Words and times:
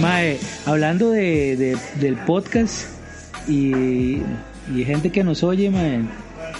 Mae, 0.00 0.38
hablando 0.66 1.10
de, 1.10 1.56
de- 1.56 1.76
del 2.00 2.16
podcast 2.16 2.86
y, 3.48 3.72
y 4.74 4.84
gente 4.84 5.10
que 5.10 5.24
nos 5.24 5.42
oye, 5.42 5.70
mae, 5.70 6.02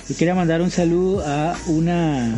yo 0.08 0.16
quería 0.16 0.34
mandar 0.34 0.60
un 0.62 0.70
saludo 0.70 1.22
a 1.26 1.56
una 1.66 2.36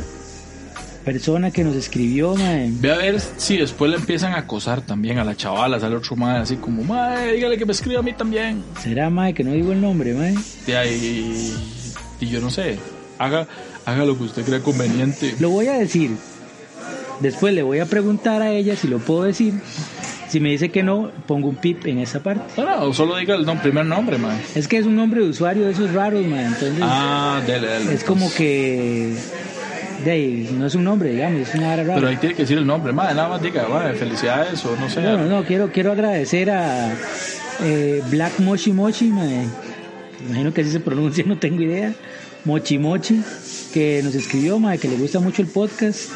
persona 1.04 1.50
que 1.50 1.64
nos 1.64 1.74
escribió, 1.76 2.34
mae. 2.34 2.70
Ve 2.80 2.92
a 2.92 2.96
ver 2.98 3.20
si 3.38 3.56
después 3.56 3.90
le 3.90 3.96
empiezan 3.96 4.32
a 4.34 4.38
acosar 4.38 4.82
también 4.82 5.18
a 5.18 5.24
la 5.24 5.34
chavala, 5.34 5.80
sale 5.80 5.96
otro 5.96 6.16
mae 6.16 6.38
así 6.40 6.56
como, 6.56 6.82
mae, 6.84 7.32
dígale 7.34 7.56
que 7.56 7.64
me 7.66 7.72
escriba 7.72 8.00
a 8.00 8.02
mí 8.02 8.12
también. 8.12 8.62
¿Será, 8.82 9.08
mae, 9.08 9.32
que 9.32 9.42
no 9.44 9.52
digo 9.52 9.72
el 9.72 9.80
nombre, 9.80 10.12
mae? 10.12 10.34
De 10.66 10.76
ahí, 10.76 11.54
y 12.20 12.26
yo 12.26 12.40
no 12.40 12.50
sé, 12.50 12.78
haga, 13.18 13.46
haga 13.86 14.04
lo 14.04 14.18
que 14.18 14.24
usted 14.24 14.44
crea 14.44 14.60
conveniente. 14.60 15.34
Lo 15.40 15.48
voy 15.50 15.68
a 15.68 15.72
decir. 15.74 16.10
Después 17.20 17.52
le 17.54 17.62
voy 17.62 17.78
a 17.80 17.84
preguntar 17.86 18.40
a 18.40 18.50
ella 18.50 18.76
si 18.76 18.88
lo 18.88 18.98
puedo 18.98 19.24
decir. 19.24 19.52
Si 20.30 20.38
me 20.40 20.50
dice 20.50 20.68
que 20.70 20.82
no, 20.84 21.10
pongo 21.26 21.48
un 21.48 21.56
pip 21.56 21.86
en 21.86 21.98
esa 21.98 22.22
parte. 22.22 22.42
No, 22.56 22.64
no, 22.86 22.94
solo 22.94 23.16
diga 23.16 23.34
el 23.34 23.44
nom- 23.44 23.60
primer 23.60 23.84
nombre, 23.84 24.16
mae. 24.16 24.36
Es 24.54 24.68
que 24.68 24.78
es 24.78 24.86
un 24.86 24.94
nombre 24.96 25.20
de 25.22 25.28
usuario 25.30 25.64
de 25.66 25.72
esos 25.72 25.92
raros, 25.92 26.24
mae. 26.24 26.44
Entonces 26.46 26.78
Ah, 26.82 27.40
dele, 27.46 27.66
dele. 27.66 27.94
es 27.94 28.04
como 28.04 28.32
que... 28.32 29.12
De 30.04 30.10
ahí, 30.12 30.48
no 30.56 30.66
es 30.66 30.74
un 30.76 30.84
nombre, 30.84 31.10
digamos, 31.10 31.40
es 31.48 31.54
una 31.54 31.66
vara 31.68 31.82
rara. 31.82 31.94
Pero 31.96 32.08
ahí 32.08 32.16
tiene 32.16 32.34
que 32.34 32.42
decir 32.42 32.56
el 32.56 32.66
nombre, 32.66 32.90
mae, 32.92 33.14
nada 33.14 33.28
más 33.28 33.42
diga, 33.42 33.66
mae, 33.68 33.92
felicidades 33.94 34.64
o 34.64 34.74
no 34.76 34.88
sé. 34.88 35.02
No, 35.02 35.18
no, 35.18 35.26
no, 35.26 35.44
quiero, 35.44 35.70
quiero 35.72 35.92
agradecer 35.92 36.50
a 36.50 36.90
eh, 37.62 38.00
Black 38.08 38.38
Mochi 38.38 38.72
Mochi, 38.72 39.06
mae. 39.08 39.44
imagino 40.26 40.54
que 40.54 40.62
así 40.62 40.70
se 40.70 40.80
pronuncia, 40.80 41.22
no 41.26 41.36
tengo 41.38 41.60
idea. 41.60 41.92
Mochi 42.46 42.78
Mochi, 42.78 43.20
que 43.74 44.00
nos 44.02 44.14
escribió, 44.14 44.58
mae, 44.58 44.78
que 44.78 44.88
le 44.88 44.96
gusta 44.96 45.20
mucho 45.20 45.42
el 45.42 45.48
podcast. 45.48 46.08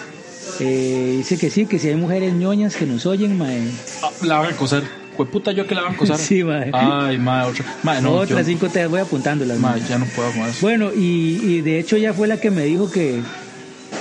Eh, 0.60 1.14
dice 1.18 1.36
que 1.38 1.50
sí, 1.50 1.66
que 1.66 1.78
si 1.78 1.88
hay 1.88 1.96
mujeres 1.96 2.32
ñoñas 2.34 2.76
que 2.76 2.86
nos 2.86 3.06
oyen, 3.06 3.36
mae. 3.38 3.60
Ah, 4.02 4.10
la 4.22 4.38
van 4.38 4.46
a 4.52 4.54
acosar. 4.54 4.82
Jueputa 5.16 5.52
yo 5.52 5.66
que 5.66 5.74
la 5.74 5.82
van 5.82 5.92
a 5.92 5.94
acosar. 5.94 6.18
Sí, 6.18 6.44
mae. 6.44 6.70
Ay, 6.72 7.18
mae, 7.18 7.46
otra. 7.48 7.64
Mae, 7.82 8.00
no, 8.02 8.12
Otras 8.14 8.40
yo- 8.40 8.44
cinco 8.52 8.68
te 8.68 8.86
voy 8.86 9.00
apuntándolas. 9.00 9.58
mae, 9.58 9.80
mae. 9.80 9.88
ya 9.88 9.98
no 9.98 10.06
puedo 10.06 10.28
eso. 10.30 10.58
Bueno, 10.60 10.90
y, 10.94 11.40
y 11.42 11.60
de 11.60 11.78
hecho 11.78 11.96
ella 11.96 12.12
fue 12.12 12.28
la 12.28 12.38
que 12.40 12.50
me 12.50 12.64
dijo 12.64 12.90
que, 12.90 13.20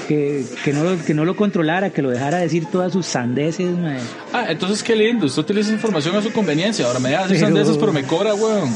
que, 0.08 0.44
que, 0.64 0.74
no, 0.74 0.84
lo- 0.84 1.04
que 1.04 1.14
no 1.14 1.26
lo 1.26 1.36
controlara, 1.36 1.90
que 1.92 2.02
lo 2.02 2.10
dejara 2.10 2.38
decir 2.40 2.66
todas 2.72 2.92
sus 2.94 3.06
sandeces, 3.06 3.76
mae. 3.78 4.00
Ah, 4.32 4.46
entonces 4.50 4.84
qué 4.84 4.96
lindo, 4.96 5.26
usted 5.26 5.42
utiliza 5.42 5.72
información 5.72 6.16
a 6.16 6.22
su 6.22 6.32
conveniencia. 6.32 6.86
Ahora 6.86 7.00
me 7.00 7.10
deja 7.10 7.26
Pero- 7.28 7.40
sandeces, 7.40 7.78
pero 7.78 7.92
me 7.94 8.04
cobra, 8.04 8.34
weón. 8.36 8.70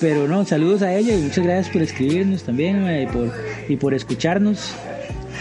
Pero 0.00 0.28
no, 0.28 0.44
saludos 0.44 0.82
a 0.82 0.94
ella 0.94 1.12
y 1.14 1.18
muchas 1.22 1.44
gracias 1.44 1.72
por 1.72 1.82
escribirnos 1.82 2.44
también 2.44 2.82
mae, 2.84 3.02
y, 3.02 3.06
por, 3.06 3.32
y 3.68 3.76
por 3.76 3.94
escucharnos. 3.94 4.72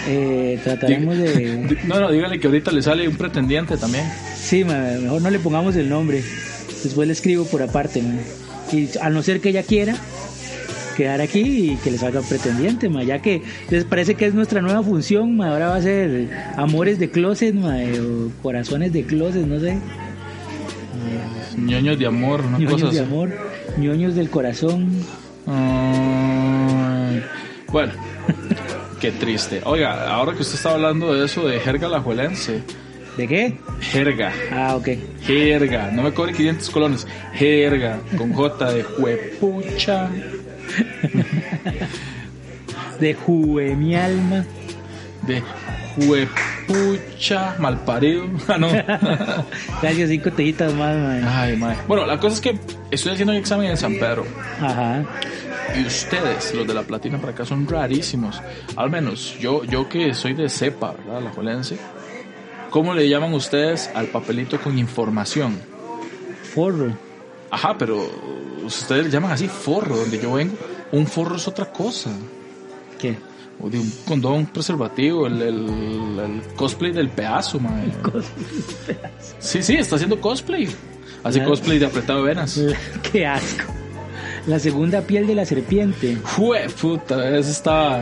Eh, 0.08 0.60
trataremos 0.64 1.18
de... 1.18 1.78
No, 1.88 2.00
no, 2.00 2.12
dígale 2.12 2.40
que 2.40 2.48
ahorita 2.48 2.72
le 2.72 2.82
sale 2.82 3.08
un 3.08 3.18
pretendiente 3.18 3.78
también. 3.78 4.06
Sí, 4.36 4.64
mejor 4.64 5.22
no 5.22 5.30
le 5.30 5.40
pongamos 5.40 5.76
el 5.76 5.90
nombre. 5.90 6.24
Después 6.84 7.08
le 7.08 7.14
escribo 7.14 7.46
por 7.46 7.62
aparte. 7.62 8.02
Y 8.72 8.90
a 9.02 9.10
no 9.10 9.22
ser 9.22 9.42
que 9.42 9.50
ella 9.50 9.64
quiera 9.64 9.96
quedar 10.96 11.22
aquí 11.22 11.74
y 11.74 11.76
que 11.78 11.92
le 11.92 11.98
salga 12.00 12.22
pretendiente, 12.22 12.90
mae, 12.90 13.06
ya 13.06 13.20
que 13.20 13.44
les 13.70 13.86
parece 13.86 14.16
que 14.16 14.26
es 14.26 14.34
nuestra 14.34 14.62
nueva 14.62 14.82
función. 14.82 15.38
mae, 15.38 15.52
ahora 15.52 15.70
va 15.70 15.76
a 15.76 15.82
ser 15.82 16.30
amores 16.56 16.98
de 16.98 17.12
closet 17.12 17.54
mae, 17.54 18.00
o 18.00 18.32
corazones 18.42 18.94
de 18.94 19.04
closet, 19.04 19.46
no 19.46 19.60
sé. 19.60 19.78
ñoños 21.58 22.00
de 22.00 22.08
amor, 22.08 22.42
cosa 22.42 22.58
ñoños 22.58 22.94
de 22.94 23.00
amor, 23.00 23.30
ñoños 23.78 24.16
del 24.16 24.30
corazón. 24.30 24.90
Bueno, 27.72 27.94
qué 29.00 29.12
triste. 29.12 29.62
Oiga, 29.66 30.10
ahora 30.10 30.34
que 30.34 30.42
usted 30.42 30.56
está 30.56 30.72
hablando 30.72 31.14
de 31.14 31.26
eso 31.26 31.46
de 31.48 31.60
jerga 31.60 31.88
lajuelense, 31.88 32.62
¿De 33.18 33.28
qué? 33.28 33.58
jerga, 33.82 34.32
Ah, 34.52 34.76
ok. 34.76 34.90
jerga, 35.24 35.90
no 35.92 36.04
me 36.04 36.12
cobre 36.14 36.34
500 36.34 36.70
colones, 36.70 37.08
jerga, 37.34 38.00
con 38.18 38.32
J 38.34 38.74
de 38.74 38.84
juepucha. 38.84 40.10
De 43.00 43.14
juve 43.14 43.76
mi 43.76 43.96
alma. 43.96 44.44
de 45.28 45.42
juepucha 45.96 47.56
malparido. 47.60 48.26
Ah, 48.48 48.58
no. 48.58 48.68
Gracias, 49.82 50.10
cinco 50.10 50.32
tejitas 50.32 50.74
más, 50.74 50.96
mae. 50.98 51.22
Ay, 51.24 51.58
mae. 51.58 51.76
Bueno, 51.88 52.06
la 52.06 52.20
cosa 52.20 52.36
es 52.36 52.42
que 52.42 52.60
estoy 52.92 53.14
haciendo 53.14 53.34
un 53.34 53.40
examen 53.40 53.70
en 53.72 53.78
San 53.78 53.94
Pedro. 53.96 54.26
Ajá. 54.62 55.04
Y 55.76 55.86
ustedes, 55.86 56.54
los 56.56 56.66
de 56.68 56.74
la 56.74 56.84
platina 56.84 57.18
para 57.20 57.34
acá, 57.34 57.46
son 57.46 57.68
rarísimos. 57.68 58.42
Al 58.76 58.90
menos 58.90 59.38
yo, 59.40 59.64
yo 59.64 59.88
que 59.90 60.14
soy 60.14 60.34
de 60.34 60.50
cepa, 60.50 60.94
¿verdad? 60.94 61.22
La 61.22 61.30
juelense. 61.32 61.78
¿Cómo 62.70 62.94
le 62.94 63.08
llaman 63.08 63.34
ustedes 63.34 63.90
al 63.94 64.08
papelito 64.08 64.60
con 64.60 64.78
información? 64.78 65.58
Forro. 66.54 66.96
Ajá, 67.52 67.78
pero 67.78 68.10
ustedes 68.66 69.06
le 69.06 69.10
llaman 69.12 69.32
así 69.32 69.48
forro, 69.48 69.96
donde 69.98 70.20
yo 70.20 70.34
vengo. 70.34 70.56
Un 70.92 71.06
forro 71.08 71.36
es 71.36 71.48
otra 71.48 71.66
cosa. 71.72 72.12
¿Qué? 73.00 73.18
O 73.60 73.70
de 73.70 73.80
un 73.80 73.92
condón, 74.06 74.46
preservativo, 74.48 75.28
el, 75.28 75.42
el- 75.42 76.20
el 76.20 76.42
cosplay 76.56 76.92
del 76.92 77.10
pedazo. 77.10 77.60
Sí, 79.40 79.64
sí, 79.64 79.76
está 79.76 79.96
haciendo 79.96 80.20
cosplay. 80.22 80.68
Hace 81.24 81.44
cosplay 81.44 81.80
de 81.80 81.86
apretado 81.86 82.22
de 82.24 82.28
venas. 82.30 82.60
Qué 83.12 83.26
asco. 83.26 83.74
La 84.48 84.60
segunda 84.60 85.02
piel 85.02 85.28
de 85.28 85.36
la 85.36 85.46
serpiente. 85.46 86.16
Fue 86.24 86.68
puta, 86.70 87.38
ese 87.38 87.52
está. 87.52 88.02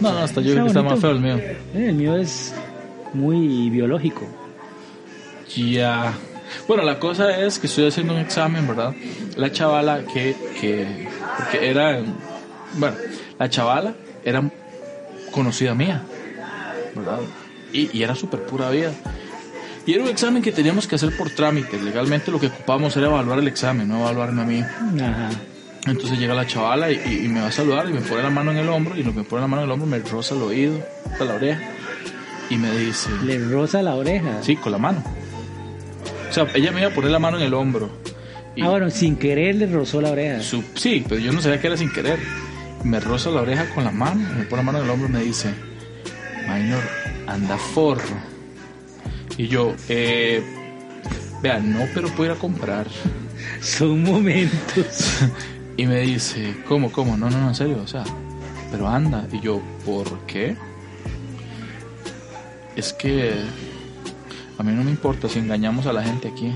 No, 0.00 0.12
no, 0.12 0.18
hasta 0.18 0.40
yo 0.40 0.52
creo 0.52 0.64
que 0.64 0.68
está 0.68 0.82
más 0.82 0.98
feo 0.98 1.10
el 1.10 1.20
mío. 1.20 1.36
Eh, 1.36 1.56
El 1.74 1.94
mío 1.94 2.16
es 2.16 2.54
muy 3.12 3.68
biológico. 3.70 4.26
Ya. 5.54 6.14
Bueno, 6.66 6.82
la 6.84 6.98
cosa 6.98 7.38
es 7.40 7.58
que 7.58 7.66
estoy 7.66 7.86
haciendo 7.86 8.14
un 8.14 8.20
examen, 8.20 8.66
¿verdad? 8.66 8.94
La 9.36 9.52
chavala 9.52 10.02
que, 10.04 10.34
que, 10.60 11.06
porque 11.36 11.68
era, 11.68 12.00
bueno, 12.74 12.96
la 13.38 13.50
chavala 13.50 13.94
era 14.24 14.42
conocida 15.30 15.74
mía, 15.74 16.02
¿verdad? 16.94 17.20
Y, 17.72 17.96
y 17.96 18.02
era 18.02 18.14
súper 18.14 18.40
pura 18.46 18.70
vida. 18.70 18.92
Y 19.86 19.92
era 19.92 20.02
un 20.02 20.08
examen 20.08 20.42
que 20.42 20.50
teníamos 20.52 20.86
que 20.86 20.94
hacer 20.94 21.14
por 21.16 21.28
trámite. 21.30 21.80
Legalmente 21.82 22.30
lo 22.30 22.40
que 22.40 22.46
ocupábamos 22.46 22.96
era 22.96 23.06
evaluar 23.08 23.38
el 23.38 23.48
examen, 23.48 23.86
no 23.88 24.00
evaluarme 24.00 24.42
a 24.42 24.44
mí. 24.46 24.60
Ajá. 24.60 25.30
Entonces 25.86 26.18
llega 26.18 26.34
la 26.34 26.46
chavala 26.46 26.90
y, 26.90 27.00
y- 27.06 27.24
y 27.26 27.28
me 27.28 27.40
va 27.40 27.48
a 27.48 27.52
saludar 27.52 27.88
y 27.88 27.92
me 27.92 28.00
pone 28.00 28.22
la 28.22 28.30
mano 28.30 28.50
en 28.52 28.56
el 28.58 28.68
hombro 28.68 28.96
y 28.96 29.02
lo 29.02 29.12
que 29.12 29.18
me 29.18 29.24
pone 29.24 29.42
la 29.42 29.48
mano 29.48 29.62
en 29.62 29.66
el 29.68 29.72
hombro 29.72 29.86
me 29.86 29.98
roza 29.98 30.34
el 30.34 30.42
oído, 30.42 30.78
hasta 31.10 31.24
la 31.24 31.34
oreja 31.34 31.60
y 32.50 32.56
me 32.56 32.70
dice, 32.78 33.10
Le 33.24 33.38
roza 33.38 33.82
la 33.82 33.94
oreja. 33.94 34.42
sí, 34.42 34.56
con 34.56 34.72
la 34.72 34.78
mano. 34.78 35.02
O 36.30 36.32
sea, 36.32 36.46
ella 36.54 36.72
me 36.72 36.80
iba 36.80 36.90
a 36.90 36.94
poner 36.94 37.10
la 37.10 37.18
mano 37.18 37.36
en 37.36 37.42
el 37.44 37.54
hombro. 37.54 37.90
Y 38.56 38.62
Ah, 38.62 38.68
bueno, 38.70 38.88
sin 38.90 39.16
querer 39.16 39.56
le 39.56 39.66
rozó 39.66 40.00
la 40.00 40.10
oreja. 40.10 40.40
su- 40.42 40.64
sí, 40.74 41.04
pero 41.08 41.20
yo 41.20 41.32
no 41.32 41.40
sabía 41.42 41.60
que 41.60 41.66
era 41.66 41.76
sin 41.76 41.92
querer. 41.92 42.18
Me 42.82 42.98
roza 43.00 43.30
la 43.30 43.42
oreja 43.42 43.68
con 43.74 43.84
la 43.84 43.90
mano, 43.90 44.20
me 44.36 44.44
pone 44.44 44.62
la 44.62 44.66
mano 44.66 44.78
en 44.78 44.84
el 44.84 44.90
hombro 44.90 45.08
y 45.08 45.12
me 45.12 45.20
dice, 45.22 45.52
Minor, 46.48 46.82
anda 47.26 47.56
forro. 47.58 48.02
Y 49.36 49.48
yo, 49.48 49.74
eh, 49.88 50.42
vea, 51.42 51.58
no, 51.58 51.86
pero 51.94 52.08
puedo 52.08 52.30
ir 52.32 52.36
a 52.36 52.40
comprar. 52.40 52.86
Son 53.60 54.02
momentos. 54.02 55.18
Y 55.76 55.86
me 55.86 56.00
dice, 56.00 56.54
¿cómo, 56.68 56.92
cómo? 56.92 57.16
No, 57.16 57.30
no, 57.30 57.40
no, 57.40 57.48
en 57.48 57.54
serio, 57.54 57.80
o 57.82 57.86
sea, 57.86 58.04
pero 58.70 58.88
anda. 58.88 59.26
Y 59.32 59.40
yo, 59.40 59.60
¿por 59.84 60.20
qué? 60.26 60.56
Es 62.76 62.92
que 62.92 63.32
a 64.58 64.62
mí 64.62 64.72
no 64.72 64.84
me 64.84 64.90
importa 64.90 65.28
si 65.28 65.40
engañamos 65.40 65.86
a 65.86 65.92
la 65.92 66.02
gente 66.02 66.28
aquí. 66.28 66.52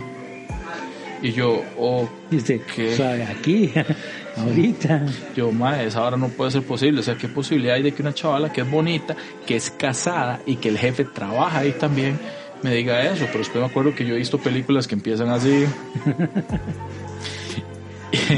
Y 1.21 1.33
yo, 1.33 1.63
oh, 1.77 2.09
Y 2.31 2.37
usted, 2.37 2.61
¿Qué? 2.77 2.95
suave, 2.95 3.25
aquí, 3.25 3.73
ahorita. 4.37 5.05
yo, 5.35 5.51
ma, 5.51 5.83
esa 5.83 6.03
hora 6.03 6.17
no 6.17 6.29
puede 6.29 6.53
ser 6.53 6.63
posible. 6.63 7.01
O 7.01 7.03
sea, 7.03 7.17
¿qué 7.17 7.27
posibilidad 7.27 7.75
hay 7.75 7.83
de 7.83 7.93
que 7.93 8.03
una 8.03 8.15
chavala 8.15 8.53
que 8.53 8.61
es 8.61 8.71
bonita, 8.71 9.17
que 9.45 9.57
es 9.57 9.71
casada 9.71 10.41
y 10.47 10.57
que 10.57 10.69
el 10.69 10.79
jefe 10.79 11.05
trabaja 11.05 11.59
ahí 11.59 11.73
también, 11.73 12.21
me 12.63 12.73
diga 12.73 13.03
eso? 13.03 13.25
Pero 13.27 13.39
después 13.39 13.65
me 13.65 13.69
acuerdo 13.69 13.97
que 13.97 14.07
yo 14.07 14.15
he 14.15 14.19
visto 14.19 14.39
películas 14.39 14.87
que 14.87 14.95
empiezan 14.95 15.31
así. 15.31 15.65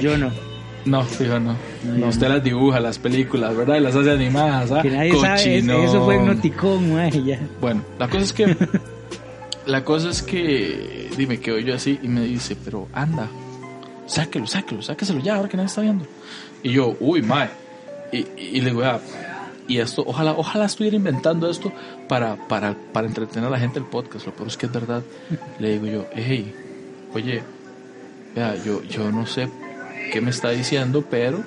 Yo 0.01 0.19
no. 0.19 0.33
No, 0.85 1.03
fijo, 1.05 1.39
no. 1.39 1.57
No, 1.85 1.93
No, 1.99 2.07
usted 2.09 2.29
no. 2.29 2.35
las 2.35 2.45
dibuja, 2.45 2.81
las 2.81 2.99
películas, 2.99 3.57
¿verdad? 3.57 3.77
Y 3.77 3.81
las 3.81 3.95
hace 3.95 4.11
animadas, 4.11 4.73
¿ah? 4.73 4.83
Que 4.83 4.91
nadie 4.91 5.15
sabe. 5.21 5.59
Eso 5.59 6.05
fue 6.05 6.17
hipnoticón, 6.17 6.95
mae, 6.95 7.23
ya. 7.25 7.39
Bueno, 7.61 7.83
la 7.99 8.09
cosa 8.09 8.23
es 8.25 8.33
que. 8.33 8.57
la 9.67 9.85
cosa 9.85 10.11
es 10.11 10.23
que. 10.23 11.11
Dime, 11.17 11.39
quedo 11.41 11.59
yo 11.59 11.75
así 11.75 11.99
y 12.03 12.09
me 12.09 12.23
dice, 12.23 12.57
pero 12.65 12.89
anda, 12.93 13.29
sáquelo, 14.07 14.47
sáquelo, 14.47 14.81
sáqueselo 14.83 15.21
ya, 15.21 15.37
ahora 15.37 15.49
que 15.49 15.57
nadie 15.57 15.67
está 15.69 15.83
viendo. 15.83 16.07
Y 16.63 16.73
yo, 16.73 16.97
uy, 17.01 17.23
mae. 17.23 17.51
Y, 18.13 18.27
y 18.37 18.61
le 18.61 18.71
digo, 18.71 18.83
ah, 18.85 19.01
y 19.69 19.79
esto, 19.79 20.03
ojalá, 20.07 20.33
ojalá 20.33 20.65
estuviera 20.65 20.97
inventando 20.97 21.49
esto 21.49 21.73
para, 22.09 22.37
para, 22.49 22.75
para 22.93 23.07
entretener 23.07 23.45
a 23.47 23.51
la 23.51 23.59
gente 23.59 23.79
del 23.79 23.89
podcast. 23.89 24.27
Lo 24.27 24.33
peor 24.33 24.49
es 24.49 24.57
que 24.57 24.67
es 24.67 24.73
verdad. 24.73 25.03
Le 25.61 25.79
digo 25.79 25.87
yo, 25.87 26.07
hey, 26.13 26.53
oye, 27.15 27.43
vea, 28.35 28.57
yo, 28.65 28.83
yo 28.83 29.13
no 29.13 29.27
sé 29.27 29.49
qué 30.11 30.21
me 30.21 30.31
está 30.31 30.51
diciendo, 30.51 31.05
pero 31.09 31.43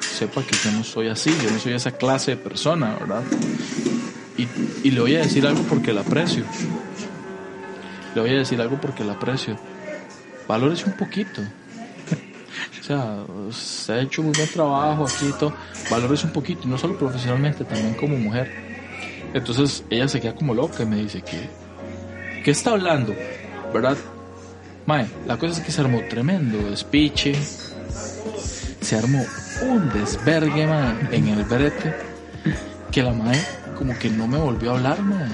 sepa 0.00 0.42
que 0.42 0.56
yo 0.56 0.72
no 0.72 0.82
soy 0.84 1.08
así, 1.08 1.30
yo 1.42 1.50
no 1.50 1.58
soy 1.58 1.74
esa 1.74 1.92
clase 1.92 2.32
de 2.32 2.36
persona, 2.38 2.96
¿verdad? 2.98 3.22
Y, 4.36 4.48
y 4.86 4.90
le 4.90 5.00
voy 5.00 5.16
a 5.16 5.20
decir 5.20 5.46
algo 5.46 5.62
porque 5.62 5.92
la 5.92 6.00
aprecio. 6.00 6.44
Le 8.14 8.20
voy 8.20 8.30
a 8.30 8.38
decir 8.38 8.60
algo 8.60 8.80
porque 8.80 9.04
la 9.04 9.12
aprecio. 9.12 9.58
valórese 10.48 10.86
un 10.86 10.96
poquito. 10.96 11.42
O 12.80 12.84
sea, 12.86 13.24
se 13.50 13.92
ha 13.92 14.00
hecho 14.00 14.22
muy 14.22 14.32
buen 14.32 14.48
trabajo 14.48 15.04
aquí 15.04 15.26
y 15.28 15.32
todo. 15.38 15.52
Valórese 15.90 16.26
un 16.26 16.32
poquito, 16.32 16.66
no 16.68 16.78
solo 16.78 16.96
profesionalmente, 16.98 17.64
también 17.64 17.94
como 17.94 18.16
mujer. 18.16 18.50
Entonces 19.34 19.84
ella 19.90 20.08
se 20.08 20.20
queda 20.20 20.34
como 20.34 20.54
loca 20.54 20.84
y 20.84 20.86
me 20.86 20.96
dice 20.96 21.20
que, 21.20 21.50
¿qué 22.44 22.50
está 22.50 22.70
hablando? 22.70 23.14
¿Verdad? 23.74 23.96
Mae, 24.86 25.06
la 25.26 25.36
cosa 25.36 25.58
es 25.58 25.66
que 25.66 25.72
se 25.72 25.80
armó 25.80 26.00
tremendo 26.08 26.70
despiche. 26.70 27.34
Se 28.86 28.96
armó 28.96 29.24
un 29.62 29.88
desvergue, 29.92 30.64
mae, 30.64 30.94
en 31.10 31.26
el 31.28 31.42
brete. 31.42 31.92
Que 32.92 33.02
la 33.02 33.12
mae 33.12 33.40
como 33.76 33.98
que 33.98 34.08
no 34.08 34.28
me 34.28 34.38
volvió 34.38 34.70
a 34.70 34.74
hablar, 34.76 35.02
mae. 35.02 35.26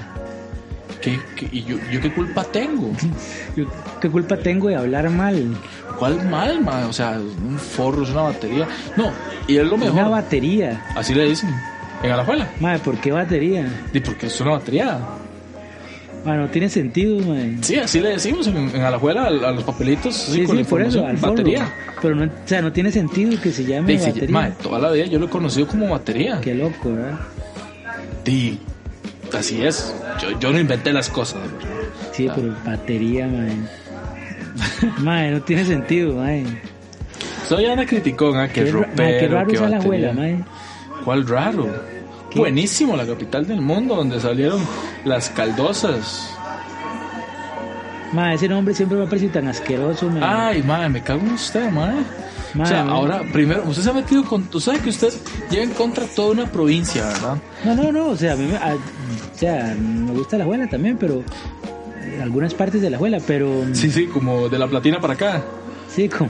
¿Qué, 1.01 1.19
qué- 1.35 1.49
y 1.51 1.63
yo, 1.63 1.77
yo 1.91 2.01
qué 2.01 2.11
culpa 2.11 2.43
tengo? 2.45 2.91
Yo, 3.55 3.65
¿Qué 4.01 4.09
culpa 4.09 4.37
tengo 4.37 4.69
de 4.69 4.75
hablar 4.75 5.07
mal? 5.11 5.55
¿Cuál 5.99 6.27
mal, 6.29 6.61
mae? 6.63 6.85
O 6.85 6.93
sea, 6.93 7.19
un 7.19 7.59
forro, 7.59 8.01
es 8.03 8.09
una 8.09 8.23
batería. 8.23 8.67
No, 8.97 9.11
y 9.47 9.57
es 9.57 9.65
lo 9.67 9.75
Una 9.75 9.85
mejor. 9.93 10.09
batería. 10.11 10.83
Así 10.95 11.13
le 11.13 11.25
dicen. 11.25 11.53
En 12.01 12.11
Alajuela. 12.11 12.49
Madre, 12.59 12.79
¿por 12.79 12.97
qué 12.97 13.11
batería? 13.11 13.67
¿Y 13.93 13.99
porque 13.99 14.25
es 14.27 14.41
una 14.41 14.51
batería? 14.51 14.97
Madre, 16.25 16.39
no 16.41 16.49
tiene 16.49 16.69
sentido, 16.69 17.19
madre. 17.19 17.57
Sí, 17.61 17.75
así 17.75 17.99
le 17.99 18.09
decimos 18.09 18.47
en, 18.47 18.55
en 18.73 18.81
Alajuela 18.81 19.23
a, 19.23 19.27
a 19.27 19.51
los 19.51 19.63
papelitos. 19.63 20.15
así 20.15 20.41
Sí, 20.41 20.43
con 20.45 20.57
sí, 20.57 20.63
por 20.63 20.81
eso, 20.81 21.05
al 21.05 21.17
forro. 21.17 21.33
batería. 21.33 21.73
Pero 22.01 22.15
no, 22.15 22.25
o 22.25 22.29
sea, 22.45 22.61
no 22.61 22.71
tiene 22.71 22.91
sentido 22.91 23.39
que 23.41 23.51
se 23.51 23.65
llame 23.65 23.91
Dice, 23.93 24.07
batería. 24.11 24.29
mae, 24.29 24.51
toda 24.61 24.79
la 24.79 24.91
vida 24.91 25.05
yo 25.05 25.19
lo 25.19 25.25
he 25.25 25.29
conocido 25.29 25.67
como 25.67 25.89
batería. 25.89 26.39
Qué 26.41 26.55
loco, 26.55 26.93
¿verdad? 26.93 27.19
Sí, 28.25 28.59
así 29.37 29.61
es. 29.63 29.93
Yo, 30.21 30.39
yo 30.39 30.51
no 30.51 30.59
inventé 30.59 30.93
las 30.93 31.09
cosas. 31.09 31.41
¿verdad? 31.41 31.89
Sí, 32.13 32.27
pero 32.33 32.55
batería, 32.65 33.27
madre. 33.27 33.53
madre, 34.99 35.31
no 35.31 35.41
tiene 35.41 35.65
sentido, 35.65 36.15
madre. 36.15 36.45
Soy 37.49 37.65
Ana 37.65 37.85
Criticón, 37.85 38.37
¿ah? 38.37 38.47
que 38.47 38.63
Qué, 38.63 38.71
ropero, 38.71 38.93
madre, 38.95 39.19
qué 39.19 39.27
raro 39.27 39.47
que 39.47 39.55
es 39.55 39.61
la 39.61 39.67
batería. 39.67 39.83
abuela, 39.85 40.13
madre. 40.13 40.37
¿Cuál 41.03 41.27
raro? 41.27 41.92
Buenísimo, 42.35 42.95
la 42.95 43.05
capital 43.05 43.45
del 43.45 43.61
mundo, 43.61 43.95
donde 43.95 44.19
salieron 44.19 44.61
las 45.05 45.29
caldosas. 45.29 46.29
Madre, 48.11 48.35
ese 48.35 48.47
nombre 48.47 48.73
siempre 48.75 48.97
me 48.97 49.05
ha 49.05 49.07
parecido 49.07 49.31
tan 49.33 49.47
asqueroso. 49.47 50.09
Ay, 50.21 50.61
madre, 50.63 50.89
me 50.89 51.01
cago 51.01 51.21
en 51.21 51.31
usted, 51.33 51.69
madre. 51.71 52.01
O 52.53 52.57
Madre, 52.59 52.69
sea, 52.69 52.81
ahora, 52.83 53.21
primero, 53.33 53.63
usted 53.67 53.81
se 53.81 53.89
ha 53.89 53.93
metido 53.93 54.23
con. 54.25 54.43
Tú 54.43 54.59
sabes 54.59 54.81
que 54.81 54.89
usted 54.89 55.11
lleva 55.49 55.63
en 55.63 55.71
contra 55.71 56.05
toda 56.05 56.31
una 56.31 56.45
provincia, 56.45 57.03
¿verdad? 57.07 57.37
No, 57.65 57.75
no, 57.75 57.91
no, 57.91 58.07
o 58.09 58.15
sea, 58.15 58.33
a 58.33 58.35
mí 58.35 58.45
me, 58.45 58.57
a- 58.57 58.75
o 58.75 59.37
sea, 59.37 59.75
me 59.79 60.11
gusta 60.11 60.37
la 60.37 60.43
abuela 60.43 60.67
también, 60.69 60.97
pero 60.99 61.23
eh, 62.03 62.19
algunas 62.21 62.53
partes 62.53 62.81
de 62.83 62.91
la 62.91 62.97
abuela, 62.97 63.17
pero 63.25 63.65
Sí, 63.73 63.89
sí, 63.89 64.05
como 64.05 64.47
de 64.49 64.59
la 64.59 64.67
platina 64.67 64.99
para 64.99 65.13
acá. 65.15 65.41
sí, 65.89 66.07
como 66.07 66.29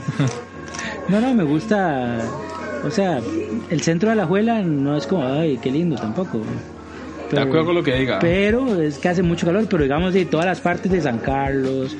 No, 1.08 1.20
no, 1.20 1.34
me 1.34 1.44
gusta, 1.44 2.20
o 2.84 2.90
sea, 2.90 3.20
el 3.70 3.80
centro 3.82 4.10
de 4.10 4.16
la 4.16 4.24
abuela 4.24 4.60
no 4.62 4.96
es 4.96 5.06
como, 5.06 5.26
ay, 5.26 5.58
qué 5.62 5.70
lindo 5.70 5.96
tampoco. 5.96 6.42
De 7.30 7.40
acuerdo 7.40 7.66
con 7.66 7.74
lo 7.74 7.82
que 7.82 7.94
diga. 7.94 8.18
Pero 8.20 8.80
es 8.80 8.98
que 8.98 9.08
hace 9.08 9.22
mucho 9.22 9.46
calor, 9.46 9.66
pero 9.68 9.82
digamos 9.82 10.14
de 10.14 10.24
todas 10.26 10.46
las 10.46 10.60
partes 10.60 10.92
de 10.92 11.00
San 11.00 11.18
Carlos, 11.18 11.96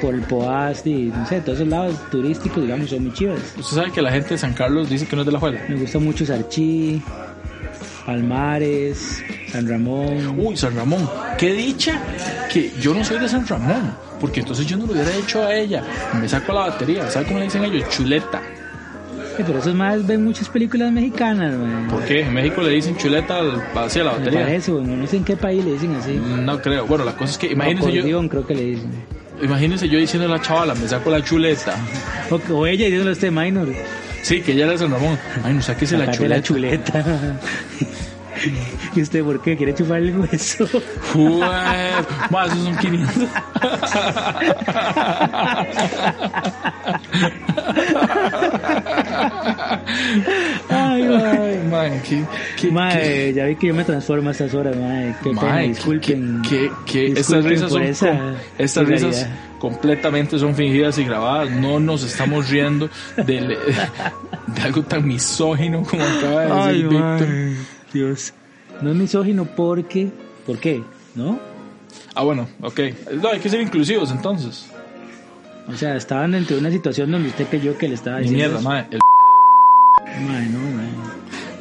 por 0.00 0.14
el 0.14 0.22
Poás, 0.22 0.86
y 0.86 1.04
no 1.04 1.26
sé, 1.26 1.40
todos 1.40 1.58
esos 1.58 1.68
lados 1.68 1.96
turísticos, 2.10 2.62
digamos, 2.62 2.90
son 2.90 3.04
muy 3.04 3.12
chivas. 3.12 3.40
Usted 3.58 3.76
sabe 3.76 3.92
que 3.92 4.02
la 4.02 4.12
gente 4.12 4.30
de 4.30 4.38
San 4.38 4.52
Carlos 4.52 4.88
dice 4.88 5.06
que 5.06 5.16
no 5.16 5.22
es 5.22 5.26
de 5.26 5.32
la 5.32 5.40
Juela. 5.40 5.60
Me 5.68 5.76
gusta 5.76 5.98
mucho 5.98 6.26
Sarchí, 6.26 7.02
Palmares, 8.06 9.22
San 9.50 9.68
Ramón. 9.68 10.38
Uy, 10.38 10.56
San 10.56 10.76
Ramón. 10.76 11.08
Qué 11.38 11.52
dicha 11.52 12.00
que 12.52 12.72
yo 12.80 12.94
no 12.94 13.04
soy 13.04 13.18
de 13.18 13.28
San 13.28 13.46
Ramón. 13.46 13.96
Porque 14.20 14.40
entonces 14.40 14.66
yo 14.66 14.76
no 14.76 14.86
lo 14.86 14.92
hubiera 14.92 15.12
hecho 15.16 15.42
a 15.42 15.54
ella. 15.54 15.82
Me 16.20 16.28
saco 16.28 16.52
la 16.52 16.68
batería. 16.68 17.10
¿Sabe 17.10 17.26
cómo 17.26 17.38
le 17.38 17.46
dicen 17.46 17.64
ellos? 17.64 17.88
Chuleta. 17.88 18.40
Eh, 19.38 19.44
pero 19.46 19.58
esos 19.58 19.74
más 19.74 20.06
ven 20.06 20.24
muchas 20.24 20.48
películas 20.48 20.92
mexicanas, 20.92 21.54
man. 21.56 21.88
¿Por 21.88 22.04
qué? 22.04 22.20
En 22.22 22.34
México 22.34 22.60
le 22.62 22.70
dicen 22.70 22.96
chuleta 22.96 23.38
al- 23.38 23.62
hacia 23.74 24.04
la 24.04 24.12
Me 24.12 24.18
batería. 24.18 24.40
parece, 24.42 24.70
bueno, 24.72 24.96
no 24.96 25.06
sé 25.06 25.16
en 25.16 25.24
qué 25.24 25.36
país 25.36 25.64
le 25.64 25.72
dicen 25.72 25.94
así. 25.94 26.12
No 26.40 26.60
creo. 26.60 26.86
Bueno, 26.86 27.04
la 27.04 27.12
cosa 27.16 27.32
es 27.32 27.38
que 27.38 27.46
imagínese 27.52 27.92
yo, 27.92 28.00
Acordeón, 28.00 28.28
creo 28.28 28.46
que 28.46 28.54
le 28.54 28.62
dicen. 28.62 28.90
imagínese 29.42 29.88
yo 29.88 29.98
diciendo 29.98 30.28
a 30.28 30.36
la 30.36 30.42
chavala, 30.42 30.74
me 30.74 30.86
saco 30.86 31.10
la 31.10 31.22
chuleta. 31.24 31.74
O, 32.30 32.36
o 32.54 32.66
ella 32.66 32.84
diciéndole 32.84 33.10
a 33.10 33.12
usted, 33.14 33.30
minor. 33.32 33.68
Sí, 34.22 34.40
que 34.40 34.52
ella 34.52 34.66
era 34.66 34.78
San 34.78 34.90
Ramón. 34.92 35.18
Ay, 35.42 35.52
no 35.54 35.62
sáquese 35.62 35.96
la 35.98 36.10
chuleta. 36.10 36.34
la 36.36 36.42
chuleta. 36.42 37.38
¿Y 38.94 39.02
usted 39.02 39.22
por 39.24 39.40
qué? 39.42 39.56
¿Quiere 39.56 39.74
chupar 39.74 39.98
el 39.98 40.16
hueso? 40.18 40.66
Ma, 42.30 42.46
esos 42.46 42.58
son 42.58 42.76
500. 42.76 43.28
Ay, 50.68 51.02
mae. 51.08 51.62
Man, 51.70 52.02
qué, 52.08 52.24
qué, 52.56 52.70
Mae, 52.70 53.32
ya 53.32 53.46
vi 53.46 53.56
que 53.56 53.68
yo 53.68 53.74
me 53.74 53.84
transformo 53.84 54.28
a 54.28 54.32
estas 54.32 54.52
horas, 54.54 54.76
mae. 54.76 55.14
Qué 55.22 55.30
pena, 55.30 55.42
Mae, 55.42 55.68
disculpen. 55.68 56.42
que, 56.42 56.70
que, 56.86 57.12
que 57.12 57.20
estas 57.20 57.44
risas 57.44 57.70
son 57.70 57.82
esa 57.82 58.34
estas 58.58 58.86
risas 58.86 59.26
completamente 59.58 60.38
son 60.38 60.54
fingidas 60.54 60.98
y 60.98 61.04
grabadas. 61.04 61.50
No 61.50 61.78
nos 61.80 62.02
estamos 62.02 62.50
riendo 62.50 62.90
de, 63.16 63.56
de 64.46 64.62
algo 64.62 64.82
tan 64.82 65.06
misógino 65.06 65.82
como 65.84 66.02
acaba 66.02 66.42
de 66.42 66.72
decir 66.72 66.88
Víctor. 66.88 67.28
Dios. 67.92 68.32
No 68.80 68.90
es 68.90 68.96
misógino 68.96 69.44
porque... 69.44 70.10
¿Por 70.46 70.58
qué? 70.58 70.82
¿No? 71.14 71.38
Ah, 72.14 72.22
bueno, 72.22 72.48
ok. 72.62 72.80
No, 73.22 73.28
hay 73.28 73.38
que 73.40 73.48
ser 73.48 73.60
inclusivos 73.60 74.10
entonces. 74.10 74.66
O 75.68 75.76
sea, 75.76 75.94
estaban 75.96 76.32
dentro 76.32 76.56
de 76.56 76.60
una 76.60 76.70
situación 76.70 77.10
donde 77.10 77.28
usted 77.28 77.46
creyó 77.48 77.76
que 77.78 77.88
le 77.88 77.94
estaba 77.94 78.18
Ni 78.20 78.28
diciendo... 78.30 78.58
mierda, 78.58 78.60
eso. 78.60 78.68
mae. 78.68 78.86
El- 78.90 79.00
Mae, 80.26 80.46
no, 80.48 80.58
mae. 80.58 80.88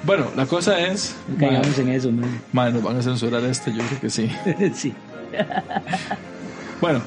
Bueno, 0.03 0.27
la 0.35 0.45
cosa 0.47 0.79
es. 0.79 1.15
No 1.27 1.37
caigamos 1.37 1.77
en 1.77 1.89
eso, 1.89 2.11
mae. 2.11 2.29
mae, 2.53 2.71
nos 2.73 2.81
van 2.83 2.97
a 2.97 3.01
censurar 3.03 3.43
este, 3.45 3.71
yo 3.71 3.83
creo 3.83 4.01
que 4.01 4.09
sí. 4.09 4.31
sí. 4.73 4.93
Bueno, 6.81 7.01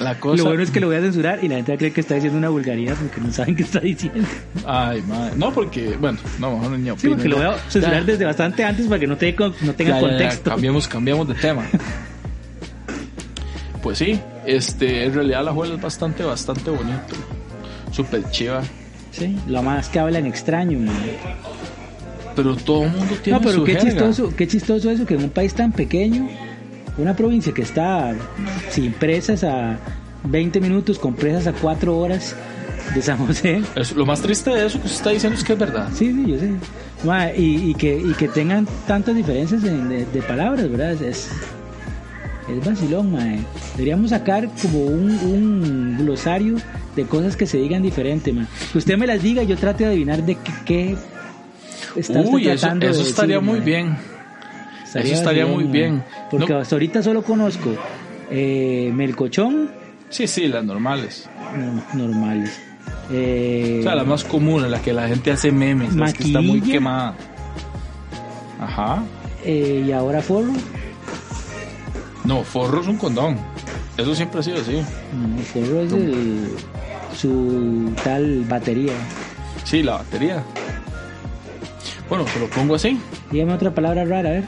la 0.00 0.18
cosa. 0.18 0.38
Lo 0.42 0.48
bueno 0.48 0.62
es 0.62 0.70
que 0.70 0.80
lo 0.80 0.88
voy 0.88 0.96
a 0.96 1.00
censurar 1.00 1.42
y 1.44 1.48
la 1.48 1.56
gente 1.56 1.72
va 1.72 1.76
a 1.76 1.78
creer 1.78 1.92
que 1.92 2.00
está 2.00 2.14
diciendo 2.16 2.38
una 2.38 2.48
vulgaridad 2.48 2.96
porque 2.96 3.20
no 3.20 3.32
saben 3.32 3.54
qué 3.54 3.62
está 3.62 3.80
diciendo. 3.80 4.26
Ay, 4.66 5.02
mae. 5.06 5.30
No, 5.36 5.52
porque. 5.52 5.96
Bueno, 6.00 6.18
no, 6.38 6.56
mejor 6.58 6.78
ni 6.78 6.84
Sí, 6.84 6.90
opino. 6.90 7.12
porque 7.14 7.28
lo 7.28 7.36
voy 7.36 7.46
a 7.46 7.58
censurar 7.70 8.00
Ya. 8.00 8.04
desde 8.04 8.24
bastante 8.24 8.64
antes 8.64 8.86
para 8.86 8.98
que 8.98 9.06
no, 9.06 9.16
te, 9.16 9.32
no 9.32 9.52
tenga 9.52 9.74
Ya, 9.76 9.86
ya, 9.86 9.94
ya, 9.94 10.00
contexto. 10.00 10.50
cambiamos, 10.50 10.88
cambiamos 10.88 11.28
de 11.28 11.34
tema. 11.34 11.64
pues 13.82 13.98
sí, 13.98 14.20
este, 14.46 15.04
en 15.04 15.14
realidad 15.14 15.44
la 15.44 15.52
juela 15.52 15.74
es 15.74 15.80
bastante, 15.80 16.22
bastante 16.22 16.70
bonito. 16.70 17.14
Súper 17.92 18.28
chiva. 18.30 18.62
Sí, 19.10 19.36
lo 19.48 19.62
más 19.62 19.88
que 19.88 19.98
hablan 19.98 20.26
extraño, 20.26 20.78
mae. 20.78 21.18
Pero 22.36 22.54
todo 22.56 22.84
el 22.84 22.90
mundo 22.90 23.14
tiene 23.22 23.38
No, 23.38 23.44
pero 23.44 23.58
su 23.58 23.64
qué 23.64 23.72
jerga. 23.72 23.90
chistoso, 23.90 24.32
qué 24.36 24.46
chistoso 24.46 24.90
eso 24.90 25.04
que 25.04 25.14
en 25.14 25.24
un 25.24 25.30
país 25.30 25.52
tan 25.52 25.72
pequeño, 25.72 26.28
una 27.00 27.14
provincia 27.16 27.52
que 27.52 27.62
está 27.62 28.14
sin 28.70 28.92
presas 28.92 29.44
a 29.44 29.78
20 30.24 30.60
minutos, 30.60 30.98
con 30.98 31.14
presas 31.14 31.46
a 31.46 31.52
4 31.52 31.96
horas 31.98 32.34
de 32.94 33.02
San 33.02 33.18
José. 33.18 33.62
Es- 33.74 33.92
lo 33.92 34.04
más 34.06 34.20
triste 34.20 34.50
de 34.50 34.66
eso 34.66 34.78
que 34.80 34.86
usted 34.86 34.98
está 34.98 35.10
diciendo 35.10 35.38
es 35.38 35.44
que 35.44 35.52
es 35.54 35.58
verdad. 35.58 35.88
Sí, 35.94 36.12
sí, 36.12 36.24
yo 36.30 36.38
sé. 36.38 36.50
Ma, 37.04 37.32
y, 37.32 37.70
y 37.70 37.74
que, 37.74 37.96
y 37.98 38.12
que 38.14 38.28
tengan 38.28 38.66
tantas 38.86 39.14
diferencias 39.16 39.64
en- 39.64 39.88
de, 39.88 40.04
de 40.06 40.22
palabras, 40.22 40.70
¿verdad? 40.70 40.92
Es, 41.02 41.30
es 42.48 42.64
vacilón, 42.64 43.12
mae. 43.12 43.40
Deberíamos 43.74 44.10
sacar 44.10 44.48
como 44.60 44.80
un, 44.84 45.10
un 45.10 45.96
glosario 45.98 46.56
de 46.96 47.04
cosas 47.04 47.36
que 47.36 47.46
se 47.46 47.56
digan 47.58 47.82
diferente, 47.82 48.32
mae. 48.32 48.46
Que 48.72 48.78
usted 48.78 48.98
me 48.98 49.06
las 49.06 49.22
diga 49.22 49.42
y 49.42 49.46
yo 49.46 49.56
trate 49.56 49.84
de 49.84 49.90
adivinar 49.90 50.22
de 50.24 50.34
qué, 50.34 50.52
qué 50.66 50.96
está 51.96 52.20
usted 52.20 52.32
Uy, 52.34 52.48
eso, 52.48 52.60
tratando 52.60 52.86
de 52.86 52.92
eso 52.92 53.02
estaría 53.02 53.36
decir, 53.36 53.48
muy 53.50 53.58
mae. 53.60 53.64
bien. 53.66 53.96
Eso 54.94 55.14
estaría 55.14 55.46
muy 55.46 55.64
bien. 55.64 56.02
Porque 56.30 56.52
No- 56.52 56.58
hasta 56.58 56.74
ahorita 56.74 57.02
solo 57.02 57.22
conozco 57.22 57.70
eh, 58.30 58.90
melcochón, 58.94 59.70
Sí, 60.08 60.26
sí, 60.26 60.48
las 60.48 60.64
normales. 60.64 61.28
no, 61.56 61.82
normales. 62.06 62.60
Eh, 63.12 63.78
O 63.80 63.82
sea, 63.84 63.94
la 63.94 64.04
más 64.04 64.22
común, 64.24 64.64
en 64.64 64.70
la 64.70 64.80
que 64.82 64.92
la 64.92 65.06
gente 65.08 65.30
hace 65.32 65.50
memes, 65.52 65.94
las 65.94 66.12
que 66.14 66.24
está 66.24 66.40
muy 66.40 66.60
quemada. 66.60 67.14
Ajá. 68.60 69.02
eh, 69.44 69.84
y 69.86 69.92
ahora 69.92 70.20
forro. 70.20 70.52
No, 72.24 72.42
forro 72.44 72.80
es 72.82 72.86
un 72.88 72.96
condón. 72.96 73.36
Eso 73.96 74.14
siempre 74.14 74.40
ha 74.40 74.42
sido 74.42 74.58
así. 74.60 74.76
No, 75.14 75.42
forro 75.42 75.80
es 75.80 75.92
el, 75.92 76.48
su 77.16 77.92
tal 78.04 78.44
batería. 78.48 78.92
Sí, 79.64 79.82
la 79.82 79.92
batería. 79.98 80.42
Bueno, 82.08 82.24
te 82.24 82.38
lo 82.40 82.46
pongo 82.48 82.74
así. 82.74 82.98
Dígame 83.30 83.54
otra 83.54 83.72
palabra 83.74 84.04
rara, 84.04 84.28
a 84.28 84.32
ver. 84.32 84.44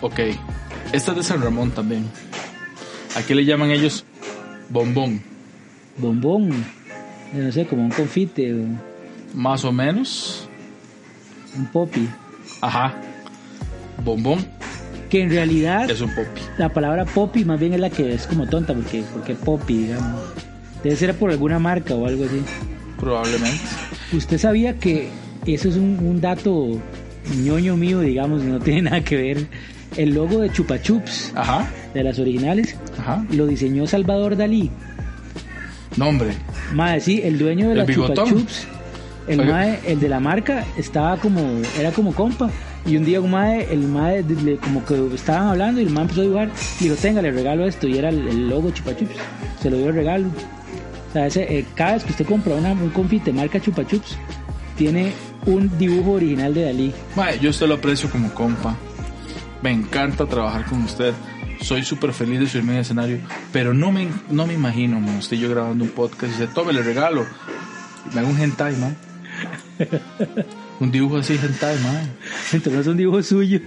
Ok. 0.00 0.20
Esta 0.92 1.10
es 1.12 1.16
de 1.16 1.22
San 1.22 1.42
Ramón 1.42 1.70
también. 1.70 2.04
Aquí 3.16 3.34
le 3.34 3.44
llaman 3.44 3.70
ellos 3.70 4.04
bombón. 4.70 5.22
Bombón. 5.98 6.50
No 7.32 7.50
sé, 7.52 7.66
como 7.66 7.82
un 7.82 7.90
confite 7.90 8.54
o 8.54 8.64
Más 9.34 9.64
o 9.64 9.72
menos. 9.72 10.48
un 11.56 11.66
popi. 11.66 12.08
Ajá. 12.60 12.94
Bombón 14.04 14.44
Que 15.08 15.22
en 15.22 15.30
realidad 15.30 15.88
es 15.90 16.00
un 16.00 16.14
popi. 16.14 16.40
la 16.58 16.68
palabra 16.72 17.04
popi 17.04 17.44
más 17.44 17.58
bien 17.60 17.72
es 17.74 17.80
la 17.80 17.90
que 17.90 18.12
es 18.14 18.26
como 18.26 18.46
tonta, 18.48 18.74
porque, 18.74 19.02
porque 19.12 19.34
popi, 19.34 19.86
digamos. 19.86 20.20
Debe 20.82 20.96
ser 20.96 21.14
por 21.14 21.30
alguna 21.30 21.58
marca 21.58 21.94
o 21.94 22.06
algo 22.06 22.24
así. 22.24 22.42
Probablemente. 23.00 23.60
¿Usted 24.12 24.38
sabía 24.38 24.78
que 24.78 25.08
eso 25.46 25.68
es 25.68 25.76
un, 25.76 25.98
un 26.00 26.20
dato 26.20 26.80
ñoño 27.42 27.76
mío, 27.76 28.00
digamos, 28.00 28.42
no 28.42 28.60
tiene 28.60 28.82
nada 28.82 29.00
que 29.02 29.16
ver? 29.16 29.46
El 29.96 30.14
logo 30.14 30.40
de 30.40 30.50
Chupa 30.50 30.80
Chups, 30.82 31.32
Ajá, 31.34 31.68
de 31.94 32.02
las 32.02 32.18
originales, 32.18 32.76
ajá. 32.98 33.24
lo 33.30 33.46
diseñó 33.46 33.86
Salvador 33.86 34.36
Dalí. 34.36 34.70
No, 35.96 36.08
hombre. 36.08 36.32
Mae, 36.72 37.00
sí, 37.00 37.20
el 37.22 37.38
dueño 37.38 37.66
de 37.68 37.72
¿El 37.72 37.78
la 37.78 37.86
Chupa? 37.86 38.14
Chups, 38.24 38.66
el 39.28 39.44
mae, 39.46 39.78
el 39.86 40.00
de 40.00 40.08
la 40.08 40.18
marca, 40.20 40.64
estaba 40.76 41.16
como, 41.18 41.40
era 41.78 41.92
como 41.92 42.12
compa. 42.14 42.50
Y 42.86 42.96
un 42.98 43.04
día 43.04 43.20
un 43.20 43.30
mae, 43.30 43.66
el 43.72 43.80
mae, 43.80 44.22
le- 44.24 44.56
como 44.58 44.84
que 44.84 44.94
estaban 45.14 45.48
hablando 45.48 45.80
y 45.80 45.84
el 45.84 45.90
mae 45.90 46.02
empezó 46.02 46.20
a 46.20 46.24
dibujar. 46.24 46.50
Y 46.80 46.84
dijo, 46.84 46.96
tenga, 46.96 47.22
le 47.22 47.30
regalo 47.30 47.64
esto. 47.66 47.86
Y 47.88 47.96
era 47.96 48.10
el, 48.10 48.26
el 48.28 48.48
logo 48.48 48.70
Chupa 48.72 48.94
Chups. 48.96 49.14
Se 49.62 49.70
lo 49.70 49.76
dio 49.78 49.86
de 49.86 49.92
regalo. 49.92 50.26
O 50.28 51.12
sea, 51.14 51.26
ese, 51.28 51.42
eh, 51.58 51.64
cada 51.74 51.94
vez 51.94 52.04
que 52.04 52.10
usted 52.10 52.26
compra 52.26 52.54
una, 52.56 52.72
un 52.72 52.90
confite 52.90 53.32
marca 53.32 53.58
Chupa 53.60 53.86
Chups, 53.86 54.18
tiene 54.76 55.12
un 55.46 55.70
dibujo 55.78 56.10
original 56.12 56.52
de 56.52 56.62
Dalí. 56.64 56.92
Mae, 57.16 57.38
yo 57.38 57.48
usted 57.50 57.66
lo 57.68 57.74
aprecio 57.76 58.10
como 58.10 58.28
compa. 58.34 58.76
Me 59.64 59.70
encanta 59.70 60.26
trabajar 60.26 60.66
con 60.66 60.82
usted. 60.82 61.14
Soy 61.62 61.82
súper 61.82 62.12
feliz 62.12 62.38
de 62.38 62.46
subirme 62.46 62.74
el 62.74 62.80
escenario. 62.80 63.18
Pero 63.50 63.72
no 63.72 63.92
me, 63.92 64.08
no 64.28 64.46
me 64.46 64.52
imagino, 64.52 65.00
man, 65.00 65.16
usted 65.16 65.38
y 65.38 65.40
yo 65.40 65.48
grabando 65.48 65.84
un 65.84 65.90
podcast 65.90 66.24
y 66.24 66.38
dice, 66.38 66.52
tome, 66.54 66.74
le 66.74 66.82
regalo. 66.82 67.24
Me 68.12 68.20
hago 68.20 68.28
un 68.28 68.38
hentai, 68.38 68.76
man. 68.76 68.94
un 70.80 70.90
dibujo 70.90 71.16
así, 71.16 71.40
hentai, 71.42 71.78
man. 71.78 72.10
Entonces 72.52 72.72
no 72.74 72.80
es 72.82 72.86
un 72.88 72.96
dibujo 72.98 73.22
suyo. 73.22 73.58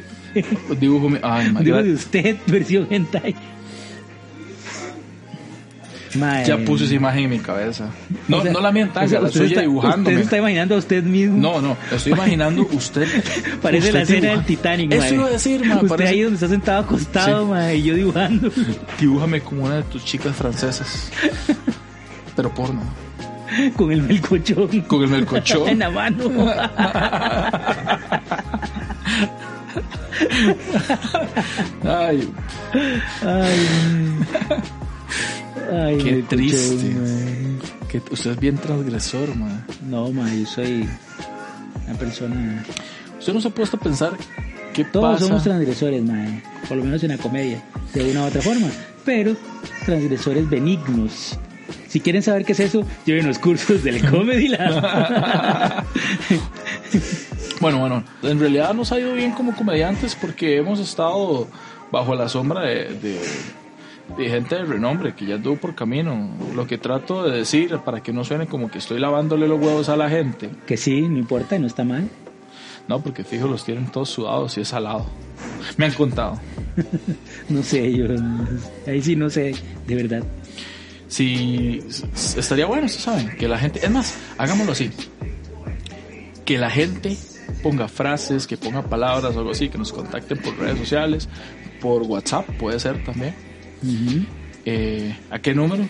Un 0.70 0.80
dibujo, 0.80 1.10
ay, 1.24 1.48
Un 1.48 1.54
man. 1.54 1.64
dibujo 1.64 1.82
Ya, 1.82 1.88
de 1.88 1.94
usted, 1.96 2.38
versión 2.46 2.88
hentai. 2.92 3.36
Mae, 6.18 6.46
ya 6.46 6.58
puse 6.58 6.86
esa 6.86 6.94
imagen 6.96 7.26
en 7.26 7.30
mi 7.30 7.40
cabeza. 7.40 7.90
No, 8.28 8.38
o 8.38 8.42
sea, 8.42 8.52
no 8.52 8.60
la 8.62 8.72
mía 8.72 8.90
o 8.94 9.08
sea, 9.08 9.20
la 9.22 9.30
suya 9.30 9.62
dibujándome. 9.62 10.02
Usted 10.10 10.16
se 10.18 10.22
está 10.24 10.38
imaginando 10.38 10.76
a 10.76 10.78
usted 10.78 11.04
mismo. 11.04 11.38
No, 11.38 11.62
no, 11.62 11.78
estoy 11.92 12.14
imaginando 12.14 12.62
usted. 12.72 13.08
Parece 13.62 13.88
usted 13.88 13.94
la 13.94 14.02
escena 14.04 14.30
del 14.32 14.46
Titanic, 14.46 14.92
Eso 14.92 15.02
mae. 15.04 15.14
iba 15.16 15.26
a 15.26 15.30
decir, 15.30 15.66
man. 15.66 15.78
Usted 15.78 15.88
parece- 15.90 16.10
ahí 16.10 16.22
donde 16.22 16.36
está 16.36 16.48
sentado 16.48 16.80
acostado, 16.82 17.46
Sí. 17.46 17.52
mae, 17.52 17.76
y 17.78 17.84
yo 17.84 17.96
dibujando. 17.96 18.52
Dibújame 19.00 19.42
como 19.42 19.66
una 19.66 19.76
de 19.78 19.84
tus 19.84 20.04
chicas 20.06 20.36
francesas. 20.36 21.12
Pero 22.36 22.54
porno. 22.54 22.82
con 23.76 23.92
el 23.92 24.02
melcochón. 24.04 24.82
Con 24.82 25.04
el 25.04 25.10
melcochón. 25.10 25.68
en 25.70 25.80
la 25.80 25.90
mano. 25.90 26.24
Ay, 31.84 32.30
Ay, 33.22 33.68
mae. 33.70 34.62
Ay, 35.72 35.98
Qué 35.98 36.24
triste. 36.28 36.96
que 37.90 38.02
usted 38.12 38.32
es 38.32 38.40
bien 38.40 38.58
transgresor, 38.58 39.36
man. 39.36 39.66
No, 39.88 40.12
mae, 40.12 40.42
yo 40.42 40.46
soy 40.46 40.88
una 41.88 41.98
persona. 41.98 42.64
Usted 43.20 43.34
no 43.34 43.42
se 43.42 43.48
ha 43.48 43.52
puesto 43.52 43.78
a 43.78 43.80
pensar 43.80 44.12
qué 44.74 44.84
Todos 44.86 45.16
pasa. 45.16 45.28
somos 45.28 45.44
transgresores, 45.44 46.04
mae. 46.04 46.44
Por 46.68 46.78
lo 46.78 46.84
menos 46.84 47.04
en 47.04 47.10
la 47.10 47.18
comedia, 47.18 47.64
de 47.94 48.12
una 48.12 48.24
u 48.24 48.26
otra 48.28 48.42
forma. 48.42 48.68
Pero 49.06 49.36
transgresores 49.86 50.50
benignos. 50.50 51.38
Si 51.88 52.00
quieren 52.02 52.22
saber 52.22 52.44
qué 52.46 52.52
es 52.52 52.60
eso, 52.60 52.86
lleven 53.06 53.28
los 53.28 53.40
cursos 53.40 53.84
del 53.84 54.08
Comedy 54.10 54.50
Lab. 54.50 55.84
Bueno, 57.60 57.80
bueno, 57.80 58.04
en 58.22 58.40
realidad 58.40 58.74
nos 58.76 58.92
ha 58.92 59.00
ido 59.00 59.14
bien 59.14 59.32
como 59.32 59.56
comediantes 59.56 60.16
porque 60.16 60.58
hemos 60.58 60.80
estado 60.80 61.48
bajo 61.92 62.14
la 62.14 62.30
sombra 62.30 62.62
de, 62.62 62.94
de- 63.02 63.20
de 64.18 64.30
gente 64.30 64.56
de 64.56 64.64
renombre 64.66 65.14
que 65.16 65.26
ya 65.26 65.36
anduvo 65.36 65.58
por 65.58 65.76
camino. 65.76 66.30
Lo 66.56 66.66
que 66.68 66.78
trato 66.78 67.24
de 67.24 67.38
decir 67.38 67.78
para 67.80 68.02
que 68.02 68.14
no 68.14 68.24
suene 68.24 68.48
como 68.48 68.70
que 68.72 68.78
estoy 68.78 69.00
lavándole 69.00 69.48
los 69.48 69.60
huevos 69.60 69.90
a 69.90 69.98
la 69.98 70.10
gente. 70.10 70.50
que 70.66 70.78
sí, 70.78 71.02
no 71.02 71.18
importa, 71.18 71.56
y 71.56 71.60
no 71.60 71.68
está 71.68 71.84
mal. 71.84 72.10
No, 72.88 73.02
porque 73.02 73.24
fijo, 73.26 73.48
los 73.48 73.66
tienen 73.66 73.88
todos 73.92 74.10
sudados 74.10 74.58
y 74.58 74.62
es 74.62 74.70
salado. 74.70 75.06
Me 75.78 75.86
han 75.86 75.94
contado. 75.94 76.40
No 77.50 77.64
sé, 77.64 77.92
yo. 77.94 78.06
Ahí 78.86 79.02
sí 79.02 79.16
no 79.16 79.30
sé, 79.30 79.54
de 79.88 79.96
verdad. 79.96 80.24
Si 81.08 81.80
s- 81.88 82.40
estaría 82.40 82.66
bueno, 82.66 82.88
saben, 82.90 83.30
que 83.38 83.48
la 83.48 83.58
gente, 83.58 83.80
es 83.86 83.90
más, 83.92 84.18
hagámoslo 84.38 84.74
así, 84.74 84.92
que 86.46 86.58
la 86.58 86.70
gente 86.70 87.18
ponga 87.64 87.88
frases, 87.88 88.46
que 88.48 88.58
ponga 88.58 88.82
palabras 88.84 89.36
o 89.36 89.40
algo 89.40 89.52
así, 89.52 89.70
que 89.70 89.78
nos 89.78 89.92
contacten 89.94 90.38
por 90.40 90.58
redes 90.58 90.78
sociales, 90.80 91.30
por 91.82 92.04
WhatsApp, 92.04 92.46
puede 92.60 92.80
ser 92.80 93.04
también. 93.04 93.34
Eh, 94.66 95.16
¿A 95.30 95.40
qué 95.40 95.54
número? 95.54 95.86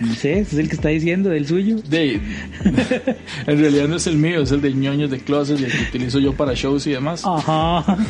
No 0.00 0.14
sé, 0.14 0.40
es 0.40 0.52
el 0.52 0.68
que 0.68 0.74
está 0.74 0.88
diciendo, 0.88 1.32
el 1.32 1.46
suyo. 1.46 1.76
De, 1.88 2.14
en 3.46 3.58
realidad 3.58 3.88
no 3.88 3.96
es 3.96 4.06
el 4.06 4.16
mío, 4.16 4.42
es 4.42 4.52
el 4.52 4.60
de 4.60 4.74
ñoños 4.74 5.10
de 5.10 5.20
closet 5.20 5.58
y 5.58 5.64
el 5.64 5.72
que 5.72 5.82
utilizo 5.88 6.18
yo 6.18 6.34
para 6.34 6.52
shows 6.54 6.86
y 6.86 6.90
demás. 6.90 7.22
Ajá. 7.24 7.96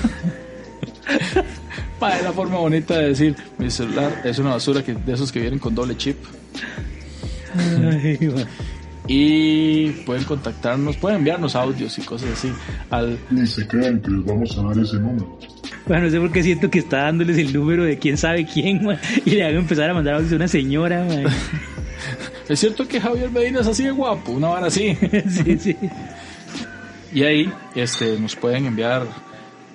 Pa, 2.01 2.17
es 2.17 2.25
la 2.25 2.33
forma 2.33 2.59
bonita 2.59 2.99
de 2.99 3.09
decir, 3.09 3.37
mi 3.59 3.71
celular 3.71 4.21
es 4.25 4.39
una 4.39 4.51
basura 4.51 4.85
que, 4.85 4.95
de 4.95 5.13
esos 5.15 5.33
que 5.33 5.41
vienen 5.41 5.59
con 5.59 5.75
doble 5.75 5.97
chip. 5.97 6.17
Ay. 7.57 8.19
Y 9.09 9.91
pueden 10.05 10.25
contactarnos, 10.25 10.97
pueden 10.97 11.19
enviarnos 11.19 11.55
audios 11.55 11.97
y 11.99 12.03
cosas 12.03 12.31
así 12.31 12.53
al 12.91 13.19
Ni 13.31 13.47
se 13.47 13.67
crean 13.67 14.01
que 14.01 14.11
les 14.11 14.25
vamos 14.25 14.59
a 14.59 14.63
dar 14.63 14.79
ese 14.79 14.97
número. 14.97 15.39
Bueno, 15.87 16.05
no 16.05 16.11
sé 16.11 16.19
por 16.19 16.33
qué 16.33 16.43
siento 16.43 16.69
que 16.71 16.81
está 16.81 16.99
dándoles 17.05 17.39
el 17.39 17.53
número 17.53 17.85
de 17.85 17.99
quién 17.99 18.17
sabe 18.17 18.45
quién, 18.45 18.85
ma, 18.85 18.99
y 19.25 19.31
le 19.31 19.45
hago 19.45 19.59
empezar 19.59 19.89
a 19.91 19.95
mandar 19.95 20.15
audios 20.15 20.33
a 20.33 20.37
una 20.37 20.49
señora. 20.49 21.05
ma. 21.05 21.31
Es 22.49 22.61
cierto 22.61 22.87
que 22.87 23.01
Javier 23.01 23.29
Medina 23.31 23.61
es 23.61 23.67
así 23.67 23.83
de 23.85 23.91
guapo, 23.91 24.31
una 24.33 24.49
vara 24.49 24.67
así. 24.69 24.97
Sí, 25.29 25.59
sí. 25.59 25.77
Y 27.13 27.23
ahí 27.25 27.53
este, 27.75 28.19
nos 28.21 28.37
pueden 28.37 28.67
enviar 28.67 29.03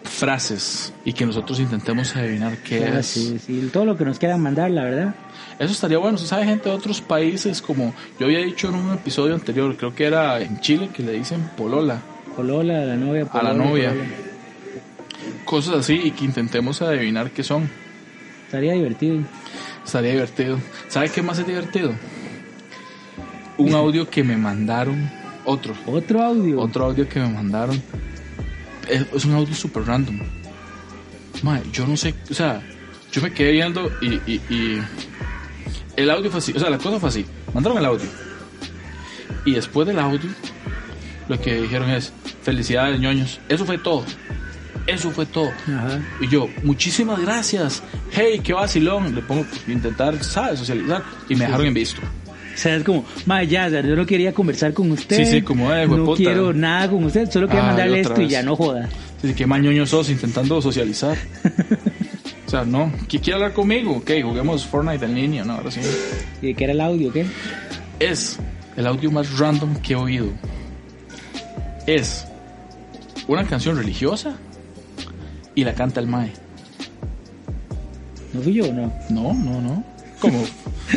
frases 0.04 0.94
y 1.04 1.14
que 1.14 1.26
nosotros 1.26 1.60
intentemos 1.60 2.16
adivinar 2.16 2.58
qué 2.60 2.86
Ah, 2.86 3.00
es. 3.00 3.08
sí, 3.08 3.38
sí, 3.46 3.70
todo 3.74 3.86
lo 3.86 3.98
que 3.98 4.06
nos 4.06 4.20
quieran 4.20 4.40
mandar, 4.42 4.72
la 4.72 4.84
verdad. 4.84 5.16
Eso 5.60 5.72
estaría 5.74 5.98
bueno. 5.98 6.16
¿Usted 6.16 6.28
sabe 6.30 6.46
gente 6.46 6.70
de 6.70 6.76
otros 6.76 7.02
países? 7.02 7.62
Como 7.62 7.94
yo 8.20 8.26
había 8.26 8.40
dicho 8.40 8.70
en 8.70 8.76
un 8.76 8.94
episodio 8.94 9.36
anterior, 9.36 9.76
creo 9.78 9.94
que 9.94 10.06
era 10.06 10.40
en 10.42 10.60
Chile, 10.62 10.90
que 10.94 11.04
le 11.04 11.14
dicen 11.14 11.42
polola. 11.58 12.00
Polola, 12.36 12.82
a 12.84 12.86
la 12.86 12.96
novia. 12.96 13.22
A 13.32 13.44
la 13.44 13.52
polola, 13.52 13.54
novia. 13.54 13.90
polola. 13.90 14.06
Cosas 15.46 15.76
así 15.76 15.94
y 16.04 16.12
que 16.12 16.26
intentemos 16.26 16.82
adivinar 16.82 17.32
qué 17.32 17.44
son. 17.44 17.70
Estaría 18.46 18.74
divertido. 18.74 19.20
Estaría 19.86 20.12
divertido. 20.12 20.60
¿Sabe 20.88 21.10
qué 21.10 21.22
más 21.22 21.40
es 21.40 21.48
divertido? 21.48 21.94
Un 23.58 23.74
audio 23.74 24.10
que 24.10 24.24
me 24.24 24.38
mandaron. 24.38 25.10
Otro. 25.46 25.74
Otro 25.86 26.22
audio. 26.22 26.60
Otro 26.62 26.86
audio 26.86 27.08
que 27.08 27.20
me 27.20 27.28
mandaron. 27.30 27.82
Es, 28.88 29.06
es 29.14 29.26
un 29.26 29.34
audio 29.36 29.54
super 29.54 29.84
random. 29.86 30.20
Mae, 31.44 31.62
yo 31.72 31.88
no 31.88 31.98
sé, 31.98 32.14
o 32.30 32.34
sea, 32.34 32.62
yo 33.12 33.22
me 33.22 33.32
quedé 33.34 33.52
viendo 33.54 33.90
y, 34.02 34.14
y- 34.32 34.42
y 34.50 34.82
el 35.96 36.10
audio 36.12 36.30
fue 36.30 36.38
así, 36.40 36.52
o 36.56 36.60
sea, 36.60 36.70
la 36.70 36.78
cosa 36.78 37.00
fue 37.00 37.10
así. 37.10 37.26
Mandaron 37.54 37.78
el 37.80 37.86
audio. 37.86 38.06
Y 39.46 39.54
después 39.54 39.88
del 39.88 39.98
audio, 39.98 40.30
lo 41.28 41.40
que 41.42 41.62
dijeron 41.62 41.90
es, 41.90 42.14
felicidades, 42.44 43.00
ñoños. 43.00 43.40
Eso 43.50 43.66
fue 43.66 43.78
todo. 43.80 44.06
Eso 44.94 45.12
fue 45.12 45.26
todo. 45.26 45.50
Ajá. 45.68 46.00
Y 46.20 46.28
yo, 46.28 46.50
muchísimas 46.64 47.20
gracias. 47.20 47.82
Hey, 48.12 48.42
qué 48.44 48.54
vacilón. 48.54 49.16
Le 49.16 49.22
pongo, 49.22 49.46
intentar, 49.68 50.22
¿sabes? 50.24 50.60
Socializar. 50.60 51.04
Y 51.30 51.36
me 51.36 51.46
dejaron 51.46 51.68
en 51.68 51.74
visto. 51.74 52.02
O 52.02 52.58
sea, 52.58 52.76
es 52.76 52.84
como, 52.84 53.06
ma, 53.26 53.44
ya, 53.44 53.70
yo 53.70 53.96
no 53.96 54.06
quería 54.06 54.34
conversar 54.34 54.74
con 54.74 54.92
usted. 54.92 55.18
Sí, 55.18 55.26
sí, 55.26 55.42
como, 55.42 55.74
eh, 55.74 55.88
No 55.88 55.94
hueputa. 55.96 56.18
quiero 56.18 56.54
nada 56.54 56.90
con 56.90 57.04
usted, 57.06 57.30
solo 57.32 57.48
quería 57.48 57.62
Ay, 57.64 57.68
mandarle 57.70 58.00
esto 58.02 58.20
y 58.20 58.24
vez. 58.26 58.32
ya 58.32 58.44
no 58.44 58.56
joda. 58.56 58.90
Dice, 59.24 59.34
qué 59.36 59.46
mañoño 59.48 59.86
sos 59.86 60.10
intentando 60.10 60.62
socializar. 60.62 61.18
o 62.48 62.50
sea, 62.50 62.66
no. 62.66 62.92
¿Qui- 63.08 63.22
¿Quiere 63.22 63.34
hablar 63.36 63.54
conmigo? 63.54 63.94
Ok, 63.98 64.12
juguemos 64.22 64.66
Fortnite 64.66 65.06
en 65.06 65.16
línea, 65.16 65.44
¿no? 65.46 65.54
Ahora 65.54 65.72
sí. 65.72 65.80
¿Y 66.42 66.48
de 66.48 66.54
qué 66.54 66.64
era 66.66 66.74
el 66.74 66.82
audio, 66.82 67.12
qué? 67.14 67.26
Es 68.00 68.38
el 68.76 68.86
audio 68.86 69.10
más 69.12 69.40
random 69.40 69.76
que 69.78 69.94
he 69.94 69.96
oído. 69.96 70.28
Es 71.88 72.26
una 73.28 73.46
canción 73.46 73.78
religiosa 73.78 74.36
y 75.56 75.64
la 75.64 75.74
canta 75.74 76.00
el 76.00 76.08
Mae. 76.08 76.32
¿No 78.34 78.42
fui 78.42 78.54
yo 78.54 78.66
o 78.70 78.74
no? 78.74 78.94
No, 79.10 79.34
no, 79.34 79.62
no. 79.62 79.84
¿Cómo? 80.20 80.44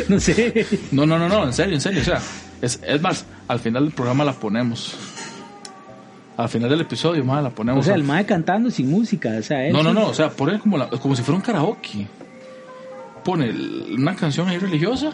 No 0.09 0.19
sé. 0.19 0.65
No, 0.91 1.05
no, 1.05 1.17
no, 1.17 1.29
no, 1.29 1.45
en 1.45 1.53
serio, 1.53 1.75
en 1.75 1.79
serio. 1.81 2.01
O 2.01 2.03
sea, 2.03 2.19
es, 2.61 2.81
es 2.85 3.01
más, 3.01 3.23
al 3.47 3.59
final 3.59 3.85
del 3.85 3.93
programa 3.93 4.25
la 4.25 4.33
ponemos. 4.33 4.93
Al 6.35 6.49
final 6.49 6.69
del 6.69 6.81
episodio, 6.81 7.23
más 7.23 7.41
la 7.41 7.49
ponemos. 7.49 7.79
O 7.79 7.83
sea, 7.85 7.93
al- 7.93 8.01
el 8.01 8.05
mae 8.05 8.25
cantando 8.25 8.69
sin 8.69 8.89
música, 8.91 9.29
o 9.39 9.41
sea, 9.41 9.65
él 9.65 9.71
No, 9.71 9.81
no, 9.83 9.93
no, 9.93 10.07
o 10.07 10.13
sea, 10.13 10.29
pone 10.31 10.59
como, 10.59 10.77
la- 10.77 10.89
como 10.89 11.15
si 11.15 11.23
fuera 11.23 11.37
un 11.37 11.41
karaoke. 11.43 12.07
Pone 13.23 13.51
una 13.95 14.15
canción 14.17 14.49
ahí 14.49 14.57
religiosa 14.57 15.13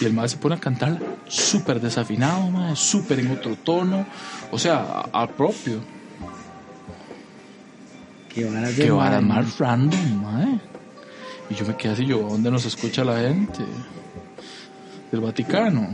y 0.00 0.04
el 0.06 0.12
mae 0.12 0.28
se 0.28 0.36
pone 0.38 0.56
a 0.56 0.58
cantar 0.58 0.98
súper 1.28 1.80
desafinado, 1.80 2.50
mae, 2.50 2.74
súper 2.74 3.20
en 3.20 3.30
otro 3.30 3.54
tono, 3.62 4.04
o 4.50 4.58
sea, 4.58 5.02
al 5.12 5.28
propio. 5.30 5.78
Qué 8.34 8.44
varas 8.44 8.76
de 8.76 8.90
mae. 8.90 9.22
más 9.22 9.58
random, 9.58 10.22
mae. 10.22 10.60
Y 11.50 11.54
yo 11.54 11.66
me 11.66 11.76
quedé 11.76 11.92
así, 11.92 12.06
yo, 12.06 12.18
¿dónde 12.28 12.50
nos 12.50 12.64
escucha 12.64 13.04
la 13.04 13.18
gente? 13.20 13.64
del 15.14 15.20
Vaticano. 15.20 15.88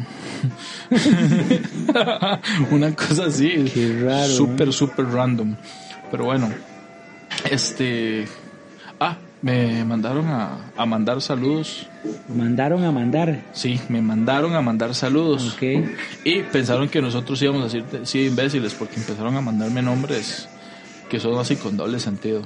Una 2.71 2.95
cosa 2.95 3.27
así. 3.27 3.71
Qué 3.73 4.01
raro, 4.03 4.29
Súper, 4.29 4.73
súper 4.73 5.07
random. 5.07 5.57
Pero 6.11 6.25
bueno, 6.25 6.49
este... 7.51 8.27
Ah, 8.99 9.19
me 9.43 9.85
mandaron 9.85 10.27
a, 10.29 10.73
a 10.77 10.87
mandar 10.87 11.21
saludos. 11.21 11.87
Mandaron 12.35 12.85
a 12.85 12.93
mandar. 12.93 13.43
Sí, 13.53 13.79
me 13.89 14.01
mandaron 14.01 14.55
a 14.55 14.63
mandar 14.63 14.95
saludos. 14.95 15.55
Ok. 15.55 15.63
Y 16.25 16.43
pensaron 16.45 16.89
que 16.89 17.01
nosotros 17.01 17.41
íbamos 17.43 17.63
a 17.63 17.65
decir 17.65 17.85
sí 18.05 18.27
imbéciles 18.27 18.75
porque 18.75 18.97
empezaron 18.97 19.37
a 19.37 19.41
mandarme 19.41 19.83
nombres 19.83 20.49
que 21.11 21.21
son 21.21 21.39
así 21.39 21.57
con 21.57 21.77
doble 21.77 22.01
sentido. 22.01 22.43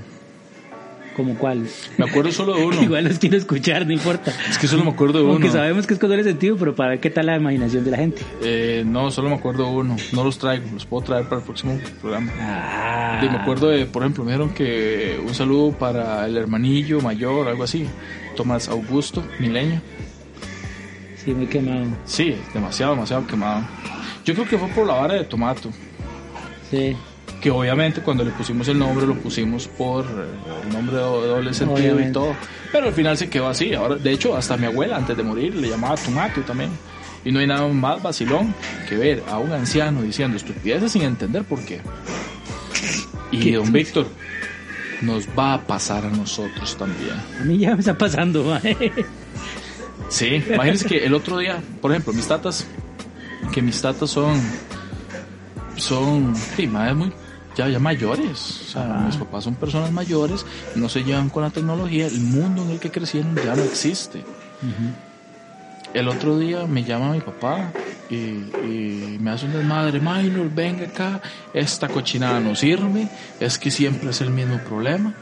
¿Como 1.14 1.36
cuál? 1.36 1.68
Me 1.96 2.06
acuerdo 2.06 2.32
solo 2.32 2.56
de 2.56 2.64
uno. 2.66 2.82
Igual 2.82 3.04
los 3.04 3.20
quiero 3.20 3.36
escuchar, 3.36 3.86
no 3.86 3.92
importa. 3.92 4.32
Es 4.50 4.58
que 4.58 4.66
solo 4.66 4.82
me 4.82 4.90
acuerdo 4.90 5.20
de 5.22 5.28
Aunque 5.30 5.44
uno. 5.44 5.52
sabemos 5.52 5.86
que 5.86 5.94
es 5.94 6.00
con 6.00 6.08
doble 6.10 6.24
sentido, 6.24 6.56
pero 6.56 6.74
para 6.74 6.90
ver 6.90 7.00
qué 7.00 7.08
tal 7.10 7.26
la 7.26 7.36
imaginación 7.36 7.84
de 7.84 7.90
la 7.92 7.96
gente. 7.98 8.22
Eh, 8.42 8.82
no, 8.84 9.12
solo 9.12 9.28
me 9.28 9.36
acuerdo 9.36 9.64
de 9.64 9.70
uno. 9.70 9.96
No 10.12 10.24
los 10.24 10.38
traigo, 10.38 10.64
los 10.74 10.86
puedo 10.86 11.04
traer 11.04 11.26
para 11.26 11.36
el 11.38 11.44
próximo 11.44 11.78
programa. 12.00 12.32
Ah. 12.40 13.20
Y 13.24 13.28
me 13.28 13.36
acuerdo 13.36 13.68
de, 13.68 13.86
por 13.86 14.02
ejemplo, 14.02 14.24
me 14.24 14.32
dijeron 14.32 14.52
que 14.54 15.20
un 15.24 15.32
saludo 15.34 15.70
para 15.78 16.26
el 16.26 16.36
hermanillo 16.36 17.00
mayor, 17.00 17.46
algo 17.46 17.62
así. 17.62 17.86
Tomás 18.34 18.68
Augusto, 18.68 19.22
milenio. 19.38 19.80
Sí, 21.24 21.32
muy 21.32 21.46
quemado. 21.46 21.86
Sí, 22.06 22.34
demasiado, 22.52 22.94
demasiado 22.94 23.24
quemado. 23.26 23.64
Yo 24.24 24.34
creo 24.34 24.48
que 24.48 24.58
fue 24.58 24.68
por 24.70 24.84
la 24.86 24.94
vara 24.94 25.14
de 25.14 25.24
tomato. 25.24 25.70
Sí. 26.70 26.96
Que 27.44 27.50
obviamente 27.50 28.00
cuando 28.00 28.24
le 28.24 28.30
pusimos 28.30 28.66
el 28.68 28.78
nombre 28.78 29.06
lo 29.06 29.16
pusimos 29.16 29.68
por 29.68 30.06
eh, 30.06 30.64
el 30.66 30.72
nombre 30.72 30.96
de 30.96 31.02
doble 31.02 31.52
sentido 31.52 31.78
y 31.78 31.90
Obviamente. 31.90 32.12
todo. 32.14 32.34
Pero 32.72 32.86
al 32.86 32.94
final 32.94 33.18
se 33.18 33.28
quedó 33.28 33.48
así. 33.48 33.74
Ahora, 33.74 33.96
de 33.96 34.12
hecho, 34.12 34.34
hasta 34.34 34.56
mi 34.56 34.64
abuela 34.64 34.96
antes 34.96 35.14
de 35.14 35.22
morir 35.22 35.54
le 35.54 35.68
llamaba 35.68 35.94
Tomato 35.96 36.40
también. 36.40 36.70
Y 37.22 37.30
no 37.32 37.40
hay 37.40 37.46
nada 37.46 37.68
más 37.68 38.02
vacilón 38.02 38.54
que 38.88 38.96
ver 38.96 39.22
a 39.28 39.36
un 39.36 39.52
anciano 39.52 40.00
diciendo 40.00 40.38
estupideces 40.38 40.90
sin 40.92 41.02
entender 41.02 41.44
por 41.44 41.62
qué. 41.66 41.82
Y 43.30 43.52
don 43.52 43.70
Víctor, 43.70 44.06
nos 45.02 45.28
va 45.38 45.52
a 45.52 45.66
pasar 45.66 46.06
a 46.06 46.08
nosotros 46.08 46.74
también. 46.78 47.12
A 47.42 47.44
mí 47.44 47.58
ya 47.58 47.74
me 47.74 47.80
está 47.80 47.92
pasando, 47.92 48.42
mae. 48.64 48.90
Sí, 50.08 50.42
imagínense 50.48 50.86
que 50.86 51.04
el 51.04 51.12
otro 51.12 51.36
día, 51.36 51.62
por 51.82 51.90
ejemplo, 51.90 52.14
mis 52.14 52.26
tatas, 52.26 52.66
que 53.52 53.60
mis 53.60 53.82
tatas 53.82 54.08
son, 54.08 54.40
son, 55.76 56.34
sí, 56.56 56.66
madres 56.66 56.96
muy, 56.96 57.12
ya, 57.56 57.68
ya 57.68 57.78
mayores. 57.78 58.62
O 58.66 58.70
sea, 58.72 58.84
mis 59.06 59.16
papás 59.16 59.44
son 59.44 59.54
personas 59.54 59.92
mayores, 59.92 60.44
no 60.74 60.88
se 60.88 61.04
llevan 61.04 61.30
con 61.30 61.42
la 61.42 61.50
tecnología, 61.50 62.06
el 62.06 62.20
mundo 62.20 62.62
en 62.62 62.70
el 62.70 62.78
que 62.80 62.90
crecieron 62.90 63.36
ya 63.36 63.54
no 63.54 63.62
existe. 63.62 64.24
El 65.92 66.08
otro 66.08 66.38
día 66.38 66.66
me 66.66 66.82
llama 66.82 67.12
mi 67.12 67.20
papá 67.20 67.70
y, 68.10 68.16
y 68.16 69.18
me 69.20 69.30
hace 69.30 69.46
un 69.46 69.52
desmadre, 69.52 70.00
Minor, 70.00 70.50
venga 70.52 70.86
acá, 70.86 71.22
esta 71.52 71.88
cochinada 71.88 72.40
no 72.40 72.56
sirve, 72.56 73.08
es 73.38 73.58
que 73.58 73.70
siempre 73.70 74.10
es 74.10 74.20
el 74.20 74.30
mismo 74.30 74.58
problema. 74.58 75.14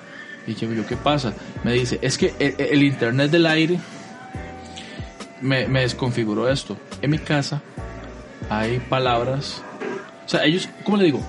Y 0.47 0.55
yo, 0.55 0.73
yo, 0.73 0.87
¿qué 0.87 0.97
pasa? 0.97 1.35
Me 1.62 1.73
dice, 1.73 1.99
es 2.03 2.19
que 2.19 2.35
el, 2.39 2.55
el 2.59 2.83
internet 2.83 3.31
del 3.31 3.47
aire 3.47 3.79
me, 5.41 5.69
me 5.69 5.83
desconfiguró 5.83 6.49
esto. 6.49 6.77
En 7.03 7.11
mi 7.11 7.19
casa 7.19 7.61
hay 8.49 8.79
palabras, 8.81 9.62
o 10.25 10.29
sea, 10.29 10.45
ellos, 10.45 10.69
¿cómo 10.85 10.97
le 10.97 11.05
digo? 11.05 11.21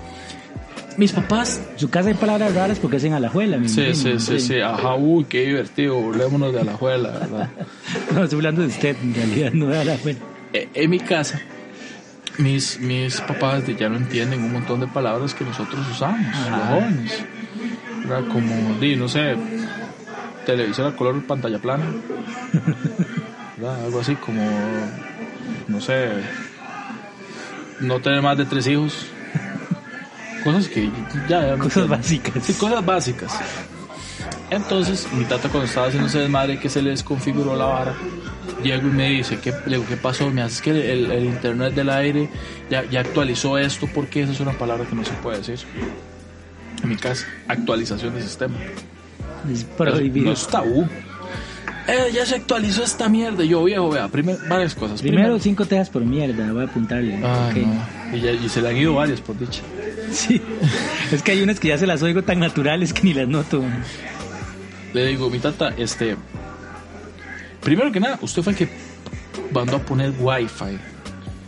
Mis 0.98 1.12
papás 1.12 1.60
En 1.74 1.80
su 1.80 1.90
casa 1.90 2.10
hay 2.10 2.16
palabras 2.16 2.54
raras 2.54 2.80
porque 2.80 2.98
hacen 2.98 3.14
a 3.14 3.20
la 3.20 3.30
juela, 3.30 3.58
me 3.58 3.68
Sí, 3.68 3.82
imagino, 3.82 4.20
sí, 4.20 4.20
sí, 4.20 4.40
sí, 4.40 4.60
ajá, 4.62 4.96
uy, 4.96 5.26
qué 5.26 5.42
divertido, 5.46 5.96
burlémonos 5.96 6.54
de 6.54 6.64
la 6.64 6.74
juela, 6.74 7.10
¿verdad? 7.12 7.50
No, 8.14 8.24
estoy 8.24 8.38
hablando 8.38 8.62
de 8.62 8.68
usted, 8.68 8.96
en 9.02 9.14
realidad, 9.16 9.52
no 9.54 9.68
de 9.68 9.86
la 9.86 9.98
juela. 9.98 10.20
Eh, 10.54 10.70
en 10.76 10.90
mi 10.90 11.00
casa, 11.00 11.42
mis, 12.38 12.80
mis 12.80 13.22
papás 13.22 13.66
de- 13.66 13.76
ya 13.76 13.90
no 13.90 13.98
entienden 13.98 14.44
un 14.44 14.52
montón 14.54 14.80
de 14.82 14.88
palabras 14.88 15.34
que 15.34 15.44
nosotros 15.44 15.88
usamos, 15.90 16.36
los 16.36 16.68
jóvenes. 16.68 17.26
¿Verdad? 18.06 18.28
Como, 18.32 18.74
di, 18.80 18.96
no 18.96 19.08
sé, 19.08 19.36
televisor 20.46 20.88
a 20.88 20.96
color 20.96 21.24
pantalla 21.24 21.58
plana. 21.60 21.86
¿Verdad? 23.58 23.86
Algo 23.86 24.00
así 24.00 24.16
como, 24.16 24.44
no 25.68 25.82
sé, 25.82 26.10
no 27.80 28.00
tener 28.00 28.22
más 28.22 28.38
de 28.38 28.46
tres 28.46 28.68
hijos. 28.68 29.08
Cosas 30.44 30.68
que 30.68 30.90
ya... 31.30 31.56
Cosas 31.58 31.88
básicas. 31.88 32.44
Sí, 32.44 32.54
cosas 32.54 32.86
básicas. 32.86 33.32
Entonces, 34.50 35.08
mi 35.14 35.26
tata 35.26 35.50
cuando 35.50 35.66
estaba 35.68 35.88
haciendo 35.88 36.08
ese 36.08 36.20
desmadre 36.20 36.60
que 36.60 36.70
se 36.70 36.82
le 36.82 36.92
desconfiguró 36.92 37.56
la 37.56 37.66
vara, 37.66 37.94
llego 38.64 38.88
y 38.88 38.92
me 38.92 39.10
dice, 39.10 39.40
¿qué, 39.40 39.52
le 39.66 39.78
digo, 39.78 39.86
¿qué 39.88 39.98
pasó? 39.98 40.30
Me 40.30 40.42
hace 40.42 40.56
"Es 40.56 40.62
que 40.62 40.92
el, 40.92 41.12
el 41.12 41.26
internet 41.26 41.74
del 41.74 41.90
aire 41.90 42.30
ya, 42.70 42.84
ya 42.90 43.00
actualizó 43.02 43.58
esto 43.58 43.88
porque 43.94 44.22
esa 44.24 44.32
es 44.32 44.40
una 44.40 44.52
palabra 44.54 44.86
que 44.86 44.96
no 44.96 45.04
se 45.04 45.12
puede 45.14 45.38
decir. 45.40 45.60
En 46.84 46.90
mi 46.90 46.96
casa, 46.98 47.26
actualización 47.48 48.14
de 48.14 48.22
sistema. 48.22 48.56
Es 49.52 49.64
prohibido. 49.64 50.28
No 50.28 50.32
es 50.34 50.48
tabú. 50.48 50.88
Eh, 51.88 52.12
ya 52.14 52.26
se 52.26 52.36
actualizó 52.36 52.84
esta 52.84 53.10
mierda. 53.10 53.44
Yo, 53.44 53.64
viejo, 53.64 53.90
vea, 53.90 54.08
primer, 54.08 54.38
varias 54.48 54.74
cosas. 54.76 55.02
Primero, 55.02 55.38
cinco 55.40 55.66
tejas 55.66 55.90
por 55.90 56.04
mierda, 56.06 56.52
voy 56.54 56.64
a 56.64 56.68
apuntarle. 56.68 57.20
Ah, 57.24 57.50
no. 57.56 58.18
y, 58.18 58.22
ya- 58.22 58.32
y 58.32 58.48
se 58.50 58.62
le 58.62 58.70
han 58.70 58.78
ido 58.78 58.94
varias, 58.94 59.20
por 59.20 59.38
dicha. 59.38 59.62
Sí. 60.28 60.42
Es 61.12 61.24
que 61.24 61.32
hay 61.32 61.42
unas 61.42 61.60
que 61.60 61.70
ya 61.70 61.78
se 61.78 61.88
las 61.88 62.02
oigo 62.04 62.22
tan 62.24 62.40
naturales 62.40 62.94
que 62.94 63.02
ni 63.04 63.14
las 63.14 63.28
noto. 63.28 63.64
Le 64.94 65.08
digo, 65.08 65.30
mi 65.30 65.40
tata, 65.40 65.74
este. 65.78 66.16
Primero 67.62 67.92
que 67.92 68.00
nada, 68.00 68.20
usted 68.22 68.44
fue 68.44 68.54
el 68.54 68.58
que 68.58 68.70
mandó 69.52 69.78
a 69.78 69.80
poner 69.80 70.14
wifi 70.20 70.78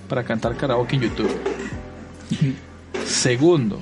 para 0.09 0.23
cantar 0.23 0.55
karaoke 0.55 0.95
en 0.95 1.03
YouTube. 1.03 1.29
Segundo, 3.05 3.79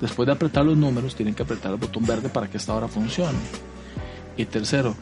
después 0.00 0.26
de 0.26 0.32
apretar 0.32 0.64
los 0.64 0.76
números, 0.76 1.14
tienen 1.14 1.34
que 1.34 1.42
apretar 1.42 1.72
el 1.72 1.78
botón 1.78 2.04
verde 2.04 2.28
para 2.28 2.48
que 2.48 2.58
esta 2.58 2.74
hora 2.74 2.88
funcione. 2.88 3.38
Y 4.36 4.44
tercero, 4.44 4.96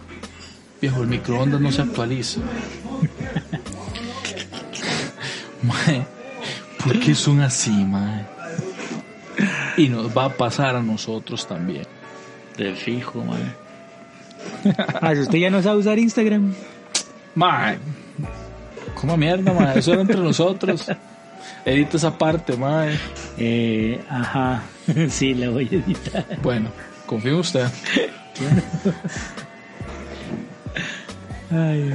viejo, 0.80 1.02
el 1.02 1.08
microondas 1.08 1.60
no 1.60 1.72
se 1.72 1.82
actualiza. 1.82 2.40
Mae, 5.62 6.06
¿por 6.84 7.00
qué 7.00 7.14
son 7.14 7.40
así, 7.40 7.70
mae? 7.70 8.31
Y 9.76 9.88
nos 9.88 10.16
va 10.16 10.26
a 10.26 10.28
pasar 10.30 10.76
a 10.76 10.82
nosotros 10.82 11.46
también. 11.46 11.87
De 12.56 12.74
fijo, 12.74 13.24
man. 13.24 13.54
Ah, 15.00 15.14
si 15.14 15.20
usted 15.20 15.38
ya 15.38 15.50
no 15.50 15.62
sabe 15.62 15.78
usar 15.78 15.98
Instagram. 15.98 16.52
Mae, 17.37 17.78
¿cómo 18.94 19.16
mierda, 19.16 19.52
mae? 19.52 19.78
Eso 19.78 19.92
era 19.92 20.02
entre 20.02 20.16
nosotros. 20.18 20.90
Edita 21.64 21.96
esa 21.96 22.16
parte, 22.18 22.56
mae. 22.56 22.98
Eh, 23.38 24.00
ajá. 24.08 24.62
Sí, 25.08 25.35
la 25.35 25.48
voy 25.50 25.68
a 25.70 25.74
editar. 25.76 26.26
Bueno, 26.42 26.70
confío 27.06 27.32
en 27.35 27.38
usted. 27.38 27.66
Ay, 31.50 31.92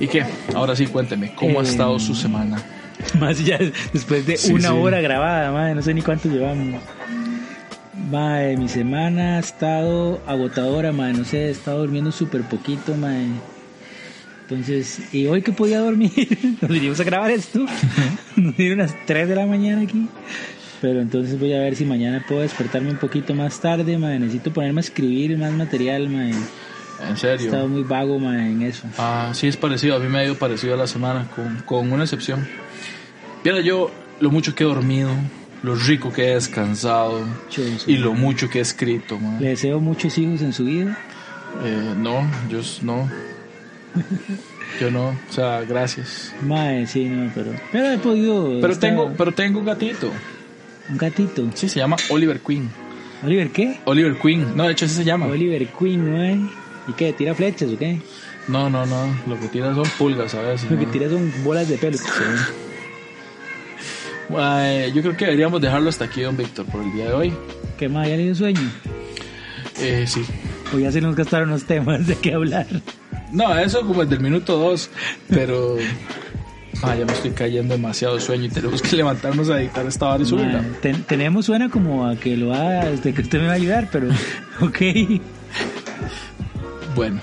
¿Y 0.00 0.08
qué? 0.08 0.26
Ahora 0.54 0.76
sí, 0.76 0.86
cuénteme, 0.86 1.34
¿cómo 1.34 1.60
ha 1.60 1.62
Eh, 1.62 1.66
estado 1.68 1.98
su 1.98 2.14
semana? 2.14 2.62
más 3.20 3.44
ya 3.44 3.58
después 3.92 4.26
de 4.26 4.36
Sí, 4.36 4.52
una 4.52 4.68
sí. 4.70 4.74
hora 4.74 5.00
grabada, 5.00 5.52
madre, 5.52 5.74
no 5.74 5.82
sé 5.82 5.94
ni 5.94 6.02
cuánto 6.02 6.28
llevamos. 6.28 6.80
Madre, 8.10 8.56
mi 8.56 8.68
semana 8.68 9.36
ha 9.36 9.38
estado 9.40 10.20
agotadora, 10.26 10.92
madre, 10.92 11.14
no 11.14 11.24
sé, 11.24 11.46
he 11.46 11.50
estado 11.50 11.78
durmiendo 11.80 12.12
súper 12.12 12.42
poquito, 12.42 12.94
madre. 12.94 13.26
Entonces, 14.42 15.12
y 15.12 15.26
hoy 15.26 15.42
que 15.42 15.50
podía 15.52 15.80
dormir, 15.80 16.12
nos 16.60 16.70
vinimos 16.70 17.00
a 17.00 17.04
grabar 17.04 17.30
esto, 17.32 17.66
nos 18.36 18.56
dieron 18.56 18.78
las 18.78 18.94
3 19.06 19.28
de 19.28 19.34
la 19.34 19.46
mañana 19.46 19.82
aquí. 19.82 20.06
Pero 20.80 21.00
entonces 21.00 21.40
voy 21.40 21.52
a 21.54 21.58
ver 21.58 21.74
si 21.74 21.84
mañana 21.86 22.22
puedo 22.28 22.42
despertarme 22.42 22.90
un 22.90 22.98
poquito 22.98 23.34
más 23.34 23.58
tarde, 23.60 23.96
madre. 23.98 24.20
Necesito 24.20 24.52
ponerme 24.52 24.80
a 24.80 24.82
escribir 24.84 25.36
más 25.38 25.50
material, 25.52 26.08
madre. 26.10 26.30
En 26.30 27.08
He 27.08 27.12
estado 27.14 27.38
serio. 27.38 27.68
muy 27.68 27.82
vago, 27.82 28.18
madre, 28.18 28.46
en 28.52 28.62
eso. 28.62 28.86
Ah, 28.98 29.30
sí, 29.34 29.48
es 29.48 29.56
parecido. 29.56 29.96
A 29.96 29.98
mí 29.98 30.06
me 30.08 30.18
ha 30.18 30.24
ido 30.24 30.36
parecido 30.36 30.74
a 30.74 30.76
la 30.76 30.86
semana, 30.86 31.26
con, 31.34 31.56
con 31.64 31.90
una 31.92 32.04
excepción. 32.04 32.46
Viera 33.46 33.60
yo 33.60 33.92
lo 34.18 34.32
mucho 34.32 34.56
que 34.56 34.64
he 34.64 34.66
dormido, 34.66 35.08
lo 35.62 35.76
rico 35.76 36.12
que 36.12 36.30
he 36.30 36.34
descansado 36.34 37.20
Choso. 37.48 37.88
y 37.88 37.96
lo 37.96 38.12
mucho 38.12 38.50
que 38.50 38.58
he 38.58 38.60
escrito, 38.60 39.20
mae. 39.20 39.40
Le 39.40 39.48
deseo 39.50 39.78
muchos 39.78 40.18
hijos 40.18 40.42
en 40.42 40.52
su 40.52 40.64
vida. 40.64 40.98
Eh, 41.62 41.94
no, 41.96 42.28
yo 42.50 42.58
no. 42.82 43.08
Yo 44.80 44.90
no, 44.90 45.10
o 45.10 45.16
sea, 45.32 45.60
gracias. 45.60 46.34
Mae, 46.42 46.88
sí, 46.88 47.04
no, 47.04 47.30
pero. 47.36 47.52
Pero 47.70 47.92
he 47.92 47.98
podido. 47.98 48.58
Pero 48.60 48.72
estar- 48.72 48.90
tengo, 48.90 49.12
pero 49.16 49.30
tengo 49.30 49.60
un 49.60 49.66
gatito. 49.66 50.10
Un 50.90 50.96
gatito. 50.96 51.48
Sí, 51.54 51.68
se 51.68 51.78
llama 51.78 51.94
Oliver 52.10 52.40
Queen. 52.40 52.68
¿Oliver 53.24 53.50
qué? 53.52 53.78
Oliver 53.84 54.18
Queen. 54.18 54.56
No, 54.56 54.64
de 54.64 54.72
hecho 54.72 54.86
así 54.86 54.96
se 54.96 55.04
llama. 55.04 55.26
Oliver 55.26 55.68
Queen, 55.68 56.04
¿no? 56.44 56.50
¿Y 56.88 56.92
qué? 56.96 57.12
¿Tira 57.12 57.32
flechas 57.32 57.70
o 57.70 57.78
qué? 57.78 58.00
No, 58.48 58.68
no, 58.68 58.84
no. 58.86 59.06
Lo 59.28 59.38
que 59.38 59.46
tira 59.46 59.72
son 59.72 59.84
pulgas 59.96 60.34
a 60.34 60.42
veces. 60.42 60.68
Lo 60.68 60.76
que 60.76 60.86
¿no? 60.86 60.90
tira 60.90 61.08
son 61.08 61.32
bolas 61.44 61.68
de 61.68 61.78
pelo. 61.78 61.96
Yo 64.28 65.02
creo 65.02 65.16
que 65.16 65.24
deberíamos 65.26 65.60
dejarlo 65.60 65.88
hasta 65.88 66.04
aquí, 66.06 66.22
don 66.22 66.36
Víctor, 66.36 66.66
por 66.66 66.82
el 66.82 66.92
día 66.92 67.06
de 67.06 67.12
hoy. 67.12 67.32
¿Qué 67.78 67.88
más? 67.88 68.08
¿Ya 68.08 68.16
le 68.16 68.24
dio 68.24 68.34
sueño? 68.34 68.60
Eh, 69.80 70.04
sí. 70.06 70.22
O 70.74 70.78
ya 70.78 70.90
se 70.90 71.00
nos 71.00 71.14
gastaron 71.14 71.50
los 71.50 71.64
temas 71.64 72.06
de 72.06 72.16
qué 72.16 72.34
hablar. 72.34 72.66
No, 73.32 73.56
eso 73.58 73.82
como 73.86 74.02
el 74.02 74.08
del 74.08 74.20
minuto 74.20 74.58
dos, 74.58 74.90
pero... 75.28 75.76
Ah, 76.82 76.94
ya 76.94 77.06
me 77.06 77.12
estoy 77.14 77.30
cayendo 77.30 77.72
demasiado 77.74 78.20
sueño 78.20 78.44
y 78.44 78.48
tenemos 78.50 78.82
que 78.82 78.94
levantarnos 78.96 79.48
a 79.48 79.58
editar 79.62 79.86
esta 79.86 80.10
hora 80.12 80.22
y 80.22 80.26
subirla. 80.26 80.62
Ten- 80.82 81.04
tenemos 81.04 81.46
suena 81.46 81.70
como 81.70 82.06
a 82.06 82.16
que 82.16 82.36
lo 82.36 82.48
va, 82.48 82.84
de 82.84 83.14
que 83.14 83.22
usted 83.22 83.40
me 83.40 83.46
va 83.46 83.52
a 83.52 83.56
ayudar, 83.56 83.88
pero 83.90 84.08
ok. 84.60 84.78
Bueno, 86.94 87.18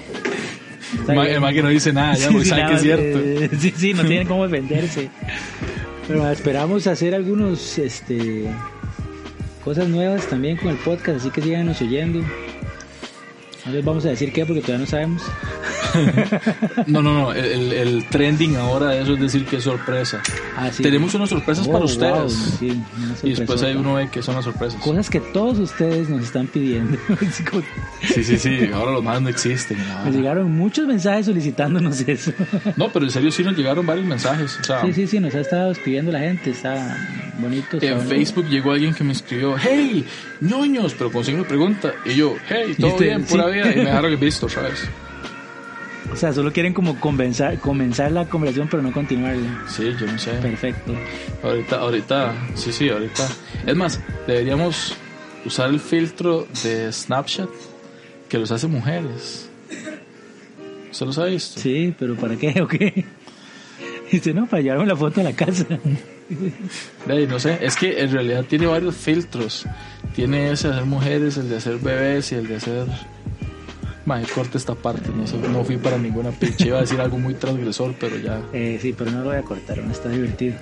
el 1.07 1.53
que 1.53 1.61
no 1.61 1.69
dice 1.69 1.93
nada, 1.93 2.15
ya, 2.15 2.29
Sí, 2.29 2.33
porque 2.33 2.43
sí, 2.45 2.49
sabe 2.49 2.61
nada 2.63 2.71
que 2.71 2.75
es 2.77 2.81
cierto. 2.81 3.19
eh, 3.19 3.49
sí, 3.59 3.73
sí, 3.77 3.93
no 3.93 4.03
tienen 4.05 4.27
cómo 4.27 4.47
defenderse. 4.47 5.09
Pero 6.07 6.29
esperamos 6.29 6.85
hacer 6.87 7.15
algunos, 7.15 7.77
este, 7.77 8.45
cosas 9.63 9.87
nuevas 9.87 10.27
también 10.27 10.57
con 10.57 10.69
el 10.69 10.77
podcast, 10.77 11.19
así 11.19 11.29
que 11.31 11.41
síganos 11.41 11.81
oyendo. 11.81 12.21
No 13.65 13.71
les 13.71 13.85
vamos 13.85 14.05
a 14.05 14.09
decir 14.09 14.33
qué 14.33 14.45
porque 14.45 14.61
todavía 14.61 14.85
no 14.85 14.89
sabemos. 14.89 15.21
No, 16.87 17.03
no, 17.03 17.13
no, 17.13 17.33
el, 17.33 17.71
el- 17.71 18.09
trending 18.09 18.55
ahora 18.55 18.89
de 18.89 19.01
eso 19.03 19.13
es 19.13 19.19
decir 19.19 19.45
que 19.45 19.57
es 19.57 19.63
sorpresa. 19.63 20.21
Ah, 20.57 20.71
sí. 20.71 20.81
Tenemos 20.81 21.13
unas 21.13 21.29
sorpresas 21.29 21.67
Oh, 21.67 21.71
para 21.71 21.85
wow, 21.85 21.87
ustedes. 22.25 22.33
sí, 22.59 22.69
una 22.97 23.15
y 23.21 23.35
después 23.35 23.61
ahí 23.61 23.75
uno 23.75 23.93
ve 23.95 24.09
que 24.09 24.23
son 24.23 24.33
las 24.35 24.45
sorpresas. 24.45 24.81
Cosas 24.81 25.07
que 25.09 25.19
todos 25.19 25.59
ustedes 25.59 26.09
nos 26.09 26.23
están 26.23 26.47
pidiendo. 26.47 26.97
Sí, 28.01 28.23
sí, 28.23 28.37
sí, 28.37 28.69
ahora 28.73 28.91
los 28.91 29.03
más 29.03 29.21
no 29.21 29.29
existen. 29.29 29.77
Nos 30.03 30.13
llegaron 30.15 30.51
muchos 30.51 30.87
mensajes 30.87 31.25
solicitándonos 31.27 32.01
eso. 32.07 32.33
No, 32.75 32.89
pero 32.91 33.05
en 33.05 33.11
serio 33.11 33.31
sí 33.31 33.43
nos 33.43 33.55
llegaron 33.55 33.85
varios 33.85 34.05
mensajes. 34.07 34.57
O 34.59 34.63
sea, 34.63 34.81
Sí, 34.81 34.93
sí, 34.93 35.07
sí, 35.07 35.19
nos 35.19 35.33
ha 35.35 35.41
estado 35.41 35.71
escribiendo 35.71 36.11
la 36.11 36.19
gente, 36.19 36.49
está 36.49 36.97
bonito. 37.39 37.77
en. 37.81 38.01
Facebook 38.01 38.47
llegó 38.47 38.71
alguien 38.71 38.93
que 38.93 39.03
me 39.03 39.13
escribió, 39.13 39.55
hey, 39.57 40.05
ñoños, 40.41 40.93
pero 40.93 41.11
con 41.11 41.23
signo 41.23 41.43
pregunta. 41.43 41.93
Y 42.05 42.15
yo, 42.15 42.35
hey, 42.47 42.75
todo 42.79 42.91
usted, 42.91 43.05
bien, 43.05 43.23
pura 43.25 43.45
sí. 43.45 43.53
vida. 43.53 43.71
Y 43.71 43.75
me 43.77 43.85
dejaron 43.85 44.11
el 44.11 44.17
visto, 44.17 44.49
¿sabes? 44.49 44.87
O 46.11 46.15
sea, 46.15 46.31
solo 46.31 46.51
quieren 46.51 46.73
como 46.73 46.99
comenzar, 46.99 47.57
comenzar 47.57 48.11
la 48.11 48.25
conversación, 48.25 48.67
pero 48.69 48.83
no 48.83 48.91
continuarla. 48.91 49.63
Sí, 49.67 49.93
yo 49.99 50.05
no 50.05 50.19
sé. 50.19 50.31
Perfecto. 50.33 50.93
Ahorita, 51.41 51.79
ahorita, 51.79 52.35
sí, 52.55 52.71
sí, 52.71 52.89
ahorita. 52.89 53.27
Es 53.65 53.75
más, 53.75 53.99
deberíamos 54.27 54.95
usar 55.45 55.69
el 55.69 55.79
filtro 55.79 56.47
de 56.63 56.91
Snapchat 56.91 57.49
que 58.29 58.37
los 58.37 58.51
hace 58.51 58.67
mujeres. 58.67 59.49
¿Se 60.91 61.05
los 61.05 61.17
ha 61.17 61.25
visto? 61.25 61.59
Sí, 61.59 61.93
pero 61.97 62.15
¿para 62.15 62.35
qué 62.35 62.53
o 62.61 62.67
qué? 62.67 63.05
Dice, 64.11 64.33
no, 64.33 64.45
para 64.45 64.61
llevarme 64.61 64.85
la 64.85 64.95
foto 64.95 65.21
a 65.21 65.23
la 65.23 65.33
casa. 65.33 65.65
No 67.29 67.39
sé, 67.39 67.59
es 67.61 67.75
que 67.75 68.01
en 68.01 68.11
realidad 68.11 68.45
tiene 68.45 68.65
varios 68.65 68.95
filtros. 68.95 69.65
Tiene 70.15 70.51
ese 70.51 70.67
de 70.67 70.75
hacer 70.75 70.85
mujeres, 70.85 71.37
el 71.37 71.49
de 71.49 71.57
hacer 71.57 71.77
bebés 71.77 72.31
y 72.31 72.35
el 72.35 72.47
de 72.47 72.55
hacer... 72.55 72.87
Mae, 74.05 74.25
corte 74.25 74.57
esta 74.57 74.75
parte, 74.75 75.09
no 75.15 75.25
sé, 75.25 75.37
no 75.37 75.63
fui 75.63 75.77
para 75.77 75.97
ninguna 75.97 76.31
pinche. 76.31 76.67
Iba 76.67 76.79
a 76.79 76.81
decir 76.81 76.99
algo 76.99 77.17
muy 77.17 77.35
transgresor, 77.35 77.95
pero 77.99 78.17
ya... 78.17 78.41
Eh, 78.51 78.77
sí, 78.81 78.93
pero 78.97 79.11
no 79.11 79.19
lo 79.19 79.25
voy 79.25 79.37
a 79.37 79.43
cortar, 79.43 79.77
no 79.77 79.91
está 79.91 80.09
divertido. 80.09 80.55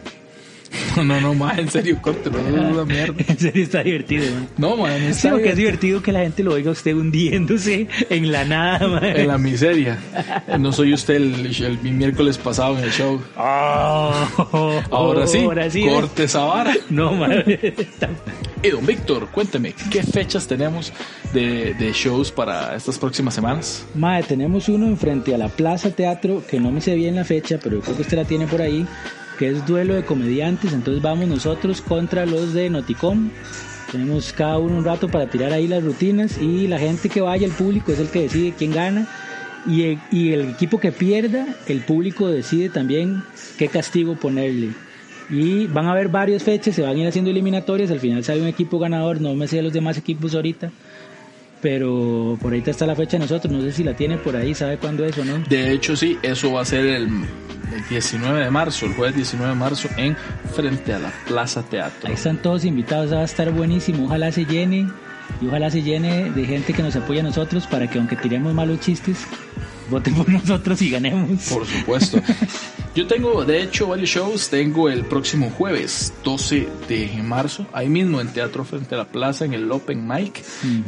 No, 0.98 1.04
no, 1.04 1.22
no, 1.22 1.34
mae, 1.34 1.62
en 1.62 1.70
serio, 1.70 2.00
es 2.06 2.34
una 2.36 2.86
mierda. 2.86 3.14
En 3.28 3.38
serio 3.40 3.64
está 3.64 3.82
divertido, 3.84 4.26
man. 4.34 4.48
No, 4.58 4.76
mae, 4.78 5.00
no 5.00 5.06
Sí, 5.06 5.12
está 5.12 5.30
porque 5.32 5.50
es 5.50 5.56
divertido 5.58 6.02
que 6.02 6.12
la 6.12 6.20
gente 6.22 6.44
lo 6.44 6.54
oiga 6.54 6.70
a 6.70 6.74
usted 6.74 6.94
hundiéndose 6.96 7.88
en 8.10 8.32
la 8.32 8.44
nada, 8.46 8.88
man. 8.88 9.04
En 9.06 9.28
la 9.28 9.38
miseria. 9.38 9.98
No 10.60 10.72
soy 10.74 10.94
usted 10.94 11.16
el, 11.16 11.46
el- 11.64 11.80
mi 11.82 11.92
miércoles 11.92 12.38
pasado 12.38 12.78
en 12.78 12.84
el 12.84 12.92
show. 12.92 13.22
Oh, 13.38 14.82
Ahora 14.92 15.26
sí, 15.28 15.40
ahora 15.40 15.70
sí. 15.70 15.86
corte 15.88 16.24
esa 16.26 16.44
vara. 16.44 16.74
No, 16.90 17.14
man. 17.14 17.44
Y 18.64 18.70
don 18.70 18.86
Víctor, 18.86 19.28
cuénteme, 19.32 19.74
¿qué 19.90 20.04
fechas 20.04 20.46
tenemos 20.48 20.92
de, 21.34 21.74
de 21.74 21.92
shows 21.94 22.32
para 22.32 22.76
estas 22.76 22.98
próximas 23.00 23.34
semanas? 23.34 23.86
Mae, 23.96 24.24
tenemos 24.24 24.70
uno 24.70 24.86
enfrente 24.88 25.34
a 25.34 25.38
la 25.38 25.48
Plaza 25.50 25.90
Teatro, 25.92 26.44
que 26.48 26.60
no 26.60 26.72
me 26.72 26.82
sé 26.82 26.96
bien 26.96 27.16
la 27.16 27.24
fecha, 27.26 27.58
pero 27.62 27.78
yo 27.78 27.82
creo 27.82 27.96
que 27.96 28.02
usted 28.04 28.18
la 28.18 28.26
tiene 28.26 28.46
por 28.48 28.62
ahí, 28.62 28.86
que 29.42 29.50
es 29.50 29.66
duelo 29.66 29.96
de 29.96 30.06
comediantes. 30.06 30.72
Entonces 30.72 31.02
vamos 31.02 31.28
nosotros 31.28 31.82
contra 31.82 32.28
los 32.28 32.54
de 32.54 32.70
Noticom. 32.70 33.32
Tenemos 33.92 34.32
cada 34.34 34.60
uno 34.60 34.78
un 34.78 34.86
rato 34.86 35.10
para 35.10 35.26
tirar 35.32 35.52
ahí 35.52 35.68
las 35.68 35.84
rutinas 35.84 36.38
y 36.38 36.68
la 36.68 36.78
gente 36.78 37.10
que 37.10 37.22
vaya, 37.22 37.48
el 37.48 37.52
público 37.52 37.92
es 37.92 37.98
el 37.98 38.10
que 38.10 38.22
decide 38.22 38.54
quién 38.56 38.72
gana. 38.72 39.08
Y 39.66 39.82
el, 39.82 40.00
y 40.12 40.34
el 40.34 40.42
equipo 40.52 40.80
que 40.80 40.92
pierda, 40.92 41.48
el 41.66 41.82
público 41.82 42.28
decide 42.28 42.70
también 42.70 43.24
qué 43.58 43.68
castigo 43.68 44.14
ponerle. 44.16 44.76
Y 45.32 45.66
van 45.66 45.88
a 45.88 45.94
haber 45.94 46.10
varias 46.10 46.44
fechas, 46.44 46.76
se 46.76 46.84
van 46.84 46.96
a 46.96 47.00
ir 47.00 47.08
haciendo 47.08 47.32
eliminatorias. 47.32 47.90
Al 47.90 48.00
final 48.00 48.24
sale 48.24 48.42
un 48.42 48.48
equipo 48.48 48.78
ganador, 48.78 49.22
no 49.22 49.34
me 49.34 49.48
sé 49.48 49.64
los 49.64 49.74
demás 49.74 49.98
equipos 49.98 50.36
ahorita. 50.36 50.72
Pero 51.62 52.38
por 52.42 52.54
ahorita 52.54 52.72
está 52.72 52.86
la 52.86 52.96
fecha 52.96 53.18
de 53.18 53.20
nosotros, 53.20 53.54
no 53.54 53.62
sé 53.62 53.72
si 53.72 53.84
la 53.84 53.96
tiene 53.96 54.18
por 54.18 54.36
ahí, 54.36 54.54
sabe 54.56 54.78
cuándo 54.78 55.06
es 55.06 55.18
o 55.18 55.26
no. 55.26 55.40
De 55.48 55.72
hecho, 55.72 55.96
sí, 55.96 56.18
eso 56.24 56.54
va 56.54 56.62
a 56.62 56.66
ser 56.66 56.86
el, 56.86 57.04
el 57.04 57.88
19 57.90 58.44
de 58.44 58.50
marzo, 58.50 58.88
el 58.88 58.94
jueves 58.94 59.16
19 59.16 59.54
de 59.54 59.60
marzo, 59.60 59.88
en 59.98 60.18
frente 60.56 60.94
a 60.94 61.00
la 61.00 61.14
Plaza 61.28 61.62
Teatro. 61.64 62.08
Ahí 62.08 62.14
están 62.14 62.42
todos 62.42 62.66
invitados, 62.66 63.14
va 63.14 63.20
a 63.20 63.26
estar 63.26 63.52
buenísimo. 63.52 64.06
Ojalá 64.06 64.32
se 64.32 64.46
llene 64.46 64.88
y 65.40 65.48
ojalá 65.48 65.70
se 65.70 65.82
llene 65.82 66.32
de 66.32 66.46
gente 66.46 66.74
que 66.74 66.82
nos 66.82 66.96
apoya 66.96 67.22
a 67.22 67.24
nosotros 67.24 67.68
para 67.68 67.88
que 67.88 68.00
aunque 68.00 68.16
tiremos 68.16 68.54
malos 68.54 68.80
chistes, 68.80 69.18
voten 69.92 70.16
por 70.16 70.28
nosotros 70.30 70.82
y 70.82 70.90
ganemos. 70.90 71.48
Por 71.50 71.68
supuesto. 71.68 72.20
Yo 72.96 73.08
tengo, 73.08 73.46
de 73.46 73.62
hecho, 73.62 73.88
varios 73.88 74.10
shows. 74.10 74.50
Tengo 74.50 74.90
el 74.90 75.06
próximo 75.06 75.52
jueves, 75.52 76.14
12 76.24 76.68
de 76.90 77.22
marzo, 77.24 77.68
ahí 77.74 77.90
mismo 77.90 78.20
en 78.20 78.30
Teatro 78.30 78.64
Frente 78.64 78.96
a 78.96 79.00
la 79.00 79.06
Plaza, 79.06 79.46
en 79.46 79.54
el 79.54 79.72
Open 79.72 80.08
Mic, 80.08 80.44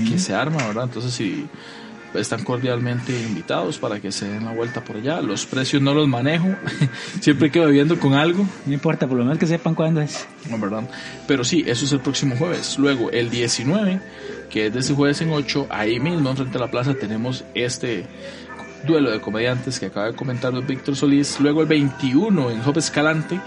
que 0.09 0.17
se 0.17 0.33
arma, 0.33 0.65
¿verdad? 0.67 0.85
Entonces, 0.85 1.13
si 1.13 1.47
están 2.19 2.43
cordialmente 2.43 3.11
invitados 3.19 3.77
para 3.77 3.99
que 3.99 4.11
se 4.11 4.27
den 4.27 4.45
la 4.45 4.53
vuelta 4.53 4.83
por 4.83 4.97
allá. 4.97 5.21
Los 5.21 5.45
precios 5.45 5.81
no 5.81 5.93
los 5.93 6.07
manejo, 6.07 6.55
siempre 7.21 7.51
quedo 7.51 7.69
viendo 7.69 7.99
con 7.99 8.13
algo. 8.13 8.45
No 8.65 8.73
importa, 8.73 9.07
por 9.07 9.17
lo 9.17 9.23
menos 9.23 9.39
que 9.39 9.47
sepan 9.47 9.75
cuándo 9.75 10.01
es. 10.01 10.27
No, 10.49 10.59
¿verdad? 10.59 10.89
Pero 11.27 11.43
sí, 11.43 11.63
eso 11.65 11.85
es 11.85 11.91
el 11.91 11.99
próximo 11.99 12.35
jueves. 12.35 12.77
Luego, 12.77 13.11
el 13.11 13.29
19, 13.29 14.01
que 14.49 14.67
es 14.67 14.73
de 14.73 14.79
ese 14.79 14.93
jueves 14.93 15.21
en 15.21 15.31
8, 15.31 15.67
ahí 15.69 15.99
mismo, 15.99 16.35
frente 16.35 16.57
a 16.57 16.61
la 16.61 16.71
plaza, 16.71 16.93
tenemos 16.93 17.43
este 17.53 18.05
duelo 18.85 19.11
de 19.11 19.21
comediantes 19.21 19.79
que 19.79 19.87
acaba 19.87 20.07
de 20.07 20.15
comentar 20.15 20.53
Víctor 20.65 20.95
Solís. 20.95 21.39
Luego, 21.39 21.61
el 21.61 21.67
21, 21.67 22.51
en 22.51 22.61
Job 22.61 22.77
Escalante, 22.77 23.39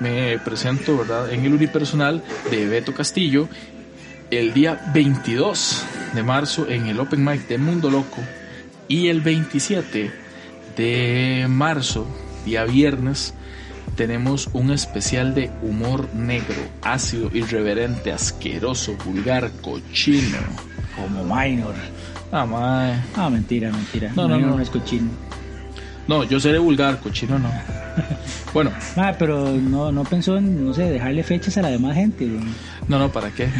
me 0.00 0.38
presento, 0.38 0.96
¿verdad?, 0.98 1.32
en 1.32 1.44
el 1.44 1.54
unipersonal 1.54 2.22
de 2.50 2.66
Beto 2.66 2.94
Castillo. 2.94 3.48
El 4.30 4.54
día 4.54 4.80
22 4.94 5.84
de 6.14 6.22
marzo, 6.22 6.66
en 6.68 6.86
el 6.86 6.98
Open 6.98 7.24
Mic 7.24 7.46
de 7.46 7.58
Mundo 7.58 7.90
Loco. 7.90 8.22
Y 8.88 9.08
el 9.08 9.20
27 9.20 10.10
de 10.76 11.46
marzo, 11.48 12.06
día 12.44 12.64
viernes, 12.64 13.34
tenemos 13.96 14.48
un 14.52 14.70
especial 14.70 15.34
de 15.34 15.50
humor 15.62 16.12
negro, 16.14 16.56
ácido, 16.82 17.30
irreverente, 17.32 18.12
asqueroso, 18.12 18.96
vulgar, 19.04 19.50
cochino. 19.62 20.38
Como 20.96 21.24
minor. 21.24 21.74
Ah. 22.36 22.96
Ah, 23.16 23.30
mentira, 23.30 23.70
mentira. 23.70 24.10
No, 24.16 24.26
no, 24.26 24.36
no. 24.38 24.56
no 24.56 24.60
es 24.60 24.68
cochino. 24.68 25.08
No, 26.08 26.24
yo 26.24 26.38
seré 26.40 26.58
vulgar, 26.58 26.98
cochino 27.00 27.38
no. 27.38 27.48
Bueno, 28.52 28.70
Ah, 28.96 29.14
pero 29.18 29.50
no, 29.50 29.90
no 29.90 30.04
pensó 30.04 30.36
en, 30.36 30.64
no 30.66 30.74
sé, 30.74 30.90
dejarle 30.90 31.22
fechas 31.24 31.56
a 31.58 31.62
la 31.62 31.70
demás 31.70 31.94
gente. 31.94 32.26
güey. 32.26 32.44
no, 32.88 32.98
no, 32.98 33.08
¿para 33.10 33.30
qué? 33.30 33.48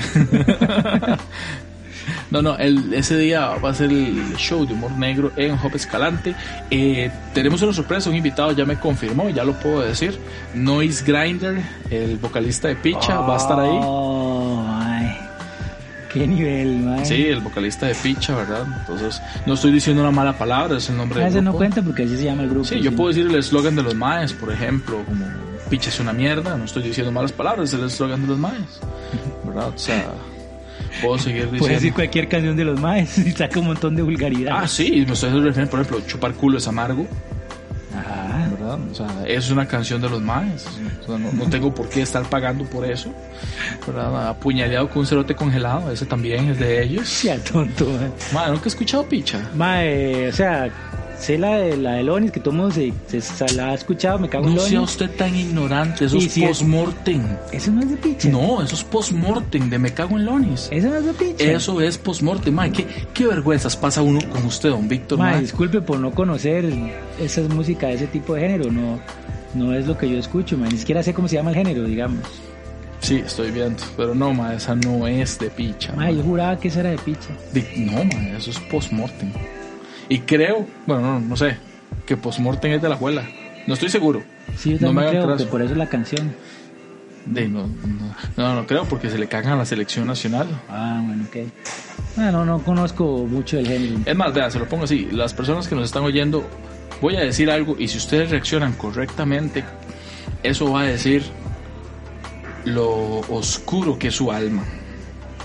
No, 2.30 2.42
no, 2.42 2.56
el, 2.58 2.92
ese 2.92 3.16
día 3.16 3.46
va 3.64 3.70
a 3.70 3.74
ser 3.74 3.90
el 3.90 4.36
show 4.36 4.66
de 4.66 4.74
humor 4.74 4.90
negro 4.92 5.30
en 5.36 5.52
Hop 5.52 5.74
Escalante. 5.74 6.34
Eh, 6.70 7.10
tenemos 7.32 7.62
una 7.62 7.72
sorpresa, 7.72 8.10
un 8.10 8.16
invitado 8.16 8.52
ya 8.52 8.64
me 8.64 8.76
confirmó, 8.76 9.28
ya 9.30 9.44
lo 9.44 9.52
puedo 9.54 9.80
decir. 9.80 10.18
Noise 10.54 11.04
Grinder, 11.06 11.62
el 11.90 12.18
vocalista 12.18 12.68
de 12.68 12.76
Picha, 12.76 13.20
va 13.20 13.34
a 13.34 13.36
estar 13.38 13.58
ahí. 13.58 13.78
Qué 16.14 16.26
nivel, 16.28 16.78
man. 16.78 17.04
Sí, 17.04 17.26
el 17.26 17.40
vocalista 17.40 17.86
de 17.86 17.94
Picha, 17.96 18.36
¿verdad? 18.36 18.64
Entonces, 18.80 19.20
no 19.46 19.54
estoy 19.54 19.72
diciendo 19.72 20.00
una 20.00 20.12
mala 20.12 20.32
palabra, 20.38 20.76
es 20.78 20.88
el 20.88 20.96
nombre 20.96 21.22
Ah, 21.24 21.28
del 21.28 21.42
no 21.42 21.52
cuenta 21.52 21.82
porque 21.82 22.04
así 22.04 22.16
se 22.16 22.24
llama 22.24 22.44
el 22.44 22.50
grupo. 22.50 22.64
Sí, 22.64 22.80
yo 22.80 22.94
puedo 22.94 23.08
decir 23.08 23.26
el 23.26 23.34
eslogan 23.34 23.74
de 23.74 23.82
los 23.82 23.96
maes, 23.96 24.32
por 24.32 24.52
ejemplo, 24.52 25.02
como 25.04 25.26
Picha 25.68 25.90
es 25.90 25.98
una 25.98 26.12
mierda, 26.12 26.56
no 26.56 26.64
estoy 26.66 26.84
diciendo 26.84 27.10
malas 27.10 27.32
palabras, 27.32 27.68
es 27.72 27.74
el 27.74 27.84
eslogan 27.86 28.22
de 28.22 28.28
los 28.28 28.38
maes, 28.38 28.80
¿verdad? 29.44 29.68
O 29.74 29.78
sea, 29.78 30.04
puedo 31.02 31.18
seguir 31.18 31.42
diciendo... 31.42 31.58
Puedes 31.58 31.76
decir 31.78 31.92
cualquier 31.94 32.28
canción 32.28 32.56
de 32.56 32.64
los 32.64 32.80
maes 32.80 33.18
y 33.26 33.32
saca 33.32 33.58
un 33.58 33.66
montón 33.66 33.96
de 33.96 34.02
vulgaridad. 34.02 34.56
Ah, 34.56 34.68
sí, 34.68 35.04
me 35.06 35.14
estoy 35.14 35.30
refiriendo, 35.30 35.70
por 35.70 35.80
ejemplo, 35.80 36.00
chupar 36.06 36.32
culo 36.34 36.58
es 36.58 36.68
amargo. 36.68 37.08
¿Verdad? 38.76 38.90
O 38.90 38.94
sea, 38.94 39.26
es 39.26 39.50
una 39.50 39.66
canción 39.66 40.00
de 40.00 40.08
los 40.08 40.20
maes, 40.20 40.66
o 41.02 41.06
sea, 41.06 41.18
no, 41.18 41.32
no 41.32 41.50
tengo 41.50 41.74
por 41.74 41.88
qué 41.88 42.02
estar 42.02 42.22
pagando 42.24 42.64
por 42.64 42.84
eso, 42.84 43.10
¿verdad? 43.86 44.28
Apuñaleado 44.28 44.88
con 44.88 45.00
un 45.00 45.06
cerote 45.06 45.34
congelado, 45.34 45.90
ese 45.90 46.06
también 46.06 46.50
es 46.50 46.58
de 46.58 46.82
ellos. 46.82 47.08
Sea 47.08 47.38
tonto, 47.42 47.86
man. 47.86 48.12
Mae, 48.32 48.50
¿nunca 48.50 48.64
he 48.64 48.68
escuchado 48.68 49.04
Picha? 49.08 49.40
Mae, 49.54 50.28
o 50.28 50.32
sea, 50.32 50.68
sé 51.18 51.38
la 51.38 51.56
de, 51.58 51.76
la 51.76 51.92
de 51.92 52.02
Lonis, 52.02 52.30
que 52.32 52.40
todo 52.40 52.50
el 52.50 52.56
mundo 52.58 52.74
se, 52.74 52.92
se- 53.08 53.20
se 53.20 53.54
la 53.54 53.68
ha 53.70 53.74
escuchado, 53.74 54.18
me 54.18 54.28
cago 54.28 54.46
en 54.48 54.54
No 54.54 54.60
sea 54.60 54.72
Lonis. 54.74 54.90
usted 54.90 55.10
tan 55.16 55.34
ignorante, 55.34 56.04
eso 56.06 56.16
Y 56.16 56.26
es 56.26 56.32
si 56.32 56.42
es- 56.44 56.48
post-mortem. 56.58 57.22
Eso 57.52 57.70
no 57.70 57.80
es 57.82 57.90
de 57.90 57.96
picha. 57.96 58.28
No, 58.28 58.62
eso 58.62 58.74
es 58.74 58.84
post-mortem 58.84 59.70
de 59.70 59.78
Me 59.78 59.92
Cago 59.92 60.16
en 60.18 60.24
Lonis. 60.26 60.68
Eso 60.70 60.88
no 60.88 60.96
es 60.96 61.04
de 61.06 61.12
picha. 61.14 61.44
Eso 61.44 61.80
es 61.80 61.98
post-mortem, 61.98 62.54
mae. 62.54 62.72
¿Qué, 62.72 62.86
qué 63.14 63.26
vergüenzas 63.26 63.76
pasa 63.76 64.02
uno 64.02 64.20
con 64.30 64.44
usted, 64.44 64.70
don 64.70 64.88
Víctor, 64.88 65.18
Ma, 65.18 65.32
mae? 65.32 65.40
disculpe 65.40 65.80
por 65.80 65.98
no 65.98 66.10
conocer 66.12 66.70
esa 67.20 67.40
música 67.42 67.86
de 67.88 67.94
ese 67.94 68.06
tipo 68.06 68.34
de 68.34 68.40
género, 68.40 68.70
no, 68.70 69.00
no 69.54 69.72
es 69.74 69.86
lo 69.86 69.96
que 69.96 70.08
yo 70.10 70.18
escucho, 70.18 70.56
ma. 70.58 70.66
ni 70.68 70.78
siquiera 70.78 71.02
sé 71.02 71.14
cómo 71.14 71.28
se 71.28 71.36
llama 71.36 71.50
el 71.50 71.56
género, 71.56 71.84
digamos. 71.84 72.20
Sí, 73.00 73.16
estoy 73.24 73.50
viendo. 73.50 73.82
Pero 73.98 74.14
no, 74.14 74.32
mae, 74.32 74.56
esa 74.56 74.74
no 74.74 75.06
es 75.06 75.38
de 75.38 75.50
picha. 75.50 75.92
Ma, 75.94 76.10
yo 76.10 76.22
juraba 76.22 76.58
que 76.58 76.68
esa 76.68 76.80
era 76.80 76.90
de 76.90 76.98
picha. 76.98 77.28
No, 77.76 78.02
mae, 78.04 78.36
eso 78.36 78.50
es 78.50 78.58
post-mortem. 78.60 79.30
Y 80.08 80.20
creo, 80.20 80.66
bueno, 80.86 81.02
no, 81.02 81.20
no 81.20 81.36
sé, 81.36 81.56
que 82.06 82.16
post-mortem 82.16 82.72
es 82.72 82.82
de 82.82 82.88
la 82.88 82.96
abuela. 82.96 83.24
No 83.66 83.74
estoy 83.74 83.88
seguro. 83.88 84.22
Sí, 84.56 84.72
yo 84.78 84.86
No 84.86 84.92
me 84.92 85.02
también 85.02 85.22
hagan 85.24 85.36
creo 85.36 85.46
que 85.46 85.50
por 85.50 85.62
eso 85.62 85.72
es 85.72 85.78
la 85.78 85.88
canción. 85.88 86.34
De, 87.24 87.48
no, 87.48 87.66
no, 87.66 88.14
no, 88.36 88.54
no 88.54 88.66
creo, 88.66 88.84
porque 88.84 89.08
se 89.08 89.16
le 89.16 89.26
cagan 89.28 89.54
a 89.54 89.56
la 89.56 89.64
selección 89.64 90.06
nacional. 90.06 90.46
Ah, 90.68 91.02
bueno, 91.06 91.24
ok. 91.26 91.50
Ah, 92.18 92.30
no, 92.30 92.44
no 92.44 92.58
conozco 92.62 93.26
mucho 93.26 93.56
del 93.56 93.66
género. 93.66 93.96
Es 94.04 94.14
más, 94.14 94.34
vea, 94.34 94.50
se 94.50 94.58
lo 94.58 94.68
pongo 94.68 94.84
así. 94.84 95.08
Las 95.10 95.32
personas 95.32 95.66
que 95.66 95.74
nos 95.74 95.86
están 95.86 96.02
oyendo, 96.04 96.46
voy 97.00 97.16
a 97.16 97.20
decir 97.20 97.50
algo 97.50 97.76
y 97.78 97.88
si 97.88 97.96
ustedes 97.96 98.30
reaccionan 98.30 98.74
correctamente, 98.74 99.64
eso 100.42 100.70
va 100.70 100.82
a 100.82 100.84
decir 100.84 101.22
lo 102.64 103.20
oscuro 103.30 103.98
que 103.98 104.08
es 104.08 104.14
su 104.14 104.30
alma. 104.30 104.64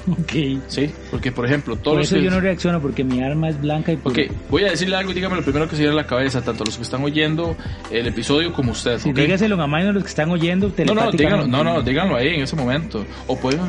Ok. 0.11 0.61
¿Sí? 0.67 0.91
Porque, 1.11 1.31
por 1.31 1.45
ejemplo, 1.45 1.75
todos 1.75 1.83
Por 1.95 1.97
los 1.99 2.07
eso 2.07 2.15
que... 2.15 2.23
yo 2.23 2.31
no 2.31 2.39
reacciono, 2.39 2.81
porque 2.81 3.03
mi 3.03 3.21
arma 3.21 3.49
es 3.49 3.59
blanca 3.61 3.91
y 3.91 3.99
Ok, 4.03 4.19
voy 4.49 4.63
a 4.63 4.71
decirle 4.71 4.95
algo 4.95 5.11
y 5.11 5.13
dígame 5.13 5.35
lo 5.35 5.43
primero 5.43 5.67
que 5.69 5.75
se 5.75 5.81
viene 5.83 5.93
a 5.93 6.01
la 6.01 6.07
cabeza, 6.07 6.41
tanto 6.41 6.63
los 6.63 6.77
que 6.77 6.83
están 6.83 7.03
oyendo 7.03 7.55
el 7.91 8.07
episodio 8.07 8.51
como 8.53 8.71
ustedes. 8.71 9.01
Sí, 9.03 9.09
¿ok? 9.09 9.15
dígaselo 9.15 9.61
a 9.61 9.67
Maino 9.67 9.91
los 9.91 10.03
que 10.03 10.09
están 10.09 10.29
oyendo 10.31 10.71
No, 10.85 10.93
no, 10.93 11.11
díganlo, 11.11 11.47
no, 11.47 11.63
no, 11.63 11.81
díganlo 11.81 12.15
ahí 12.15 12.35
en 12.35 12.41
ese 12.41 12.55
momento. 12.55 13.05
O 13.27 13.37
pueden 13.37 13.61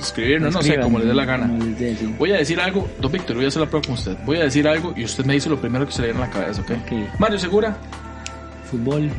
escribirnos, 0.00 0.54
no 0.54 0.62
sé, 0.62 0.78
como 0.80 0.98
les 0.98 1.08
dé 1.08 1.14
la 1.14 1.24
gana. 1.24 1.46
como 1.46 1.64
les 1.64 1.78
dé, 1.78 1.96
sí. 1.96 2.14
Voy 2.18 2.32
a 2.32 2.36
decir 2.36 2.60
algo, 2.60 2.88
don 3.00 3.10
Víctor, 3.12 3.36
voy 3.36 3.44
a 3.44 3.48
hacer 3.48 3.62
la 3.62 3.68
prueba 3.68 3.86
con 3.86 3.94
usted. 3.94 4.16
Voy 4.24 4.36
a 4.38 4.44
decir 4.44 4.66
algo 4.68 4.92
y 4.96 5.04
usted 5.04 5.24
me 5.24 5.34
dice 5.34 5.48
lo 5.48 5.58
primero 5.60 5.86
que 5.86 5.92
se 5.92 6.02
le 6.02 6.08
viene 6.08 6.22
a 6.22 6.26
la 6.26 6.32
cabeza, 6.32 6.60
¿ok? 6.62 6.70
Ok. 6.84 7.18
Mario 7.18 7.38
Segura, 7.38 7.76
Fútbol. 8.70 9.10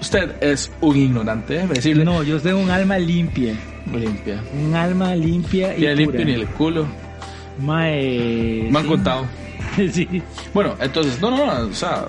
usted 0.00 0.30
es 0.40 0.70
un 0.80 0.96
ignorante, 0.96 1.54
déjeme 1.54 1.74
decirle. 1.74 2.04
No, 2.04 2.22
yo 2.22 2.40
tengo 2.40 2.58
un 2.58 2.70
alma 2.70 2.98
limpia. 2.98 3.54
Limpia. 3.96 4.42
Un 4.52 4.74
alma 4.74 5.14
limpia 5.14 5.76
y 5.76 5.82
Ya 5.82 5.92
limpio 5.94 6.24
ni 6.24 6.32
el 6.32 6.46
culo. 6.48 6.86
Mae, 7.60 8.68
Me 8.70 8.78
han 8.78 8.84
sí. 8.84 8.88
contado. 8.90 9.26
sí. 9.92 10.22
Bueno, 10.54 10.76
entonces, 10.80 11.20
no, 11.20 11.30
no, 11.30 11.46
no, 11.46 11.68
o 11.68 11.74
sea. 11.74 12.06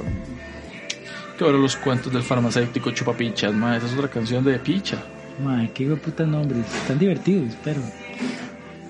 Que 1.37 1.45
ahora 1.45 1.57
los 1.57 1.75
cuentos 1.77 2.11
del 2.11 2.21
farmacéutico 2.23 2.91
chupapichas, 2.91 3.53
ma, 3.53 3.77
esa 3.77 3.87
es 3.87 3.93
otra 3.93 4.09
canción 4.09 4.43
de 4.43 4.59
picha. 4.59 4.97
Mae, 5.43 5.71
qué 5.73 5.85
putas 5.95 6.27
nombres. 6.27 6.65
Están 6.81 6.99
divertidos, 6.99 7.53
pero. 7.63 7.81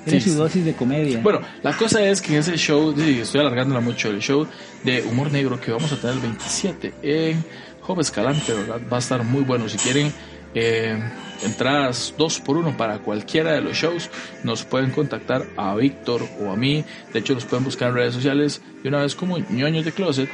Tiene 0.06 0.22
Sí, 0.22 0.32
su 0.32 0.38
dosis 0.38 0.66
de 0.66 0.74
comedia. 0.74 1.20
Bueno, 1.22 1.42
la 1.62 1.76
cosa 1.78 2.02
es 2.04 2.22
que 2.22 2.34
en 2.34 2.40
ese 2.40 2.58
show, 2.58 2.94
sí, 2.98 3.20
estoy 3.22 3.42
alargándola 3.42 3.82
mucho, 3.82 4.10
el 4.10 4.20
show 4.20 4.48
de 4.84 5.04
humor 5.04 5.32
negro 5.32 5.60
que 5.60 5.72
vamos 5.72 5.92
a 5.92 5.98
tener 5.98 6.16
el 6.16 6.22
27 6.22 6.94
en 7.04 7.44
Joven 7.82 8.02
Escalante, 8.02 8.54
¿verdad? 8.54 8.80
Va 8.92 8.98
a 8.98 9.00
estar 9.00 9.24
muy 9.24 9.44
bueno. 9.44 9.68
Si 9.70 9.78
quieren 9.78 10.12
eh, 10.56 10.98
entradas 11.44 12.14
dos 12.18 12.40
por 12.40 12.58
uno 12.58 12.76
para 12.76 13.00
cualquiera 13.00 13.54
de 13.54 13.62
los 13.62 13.78
shows, 13.78 14.10
nos 14.44 14.64
pueden 14.64 14.92
contactar 14.92 15.46
a 15.58 15.76
Víctor 15.76 16.22
o 16.42 16.52
a 16.52 16.56
mí. 16.56 16.84
De 17.14 17.20
hecho, 17.20 17.34
nos 17.34 17.46
pueden 17.46 17.66
buscar 17.66 17.90
en 17.90 17.96
redes 17.96 18.14
sociales 18.14 18.62
de 18.84 18.90
una 18.90 19.02
vez 19.02 19.16
como 19.16 19.38
ñoños 19.38 19.86
de 19.86 19.92
closet. 19.92 20.30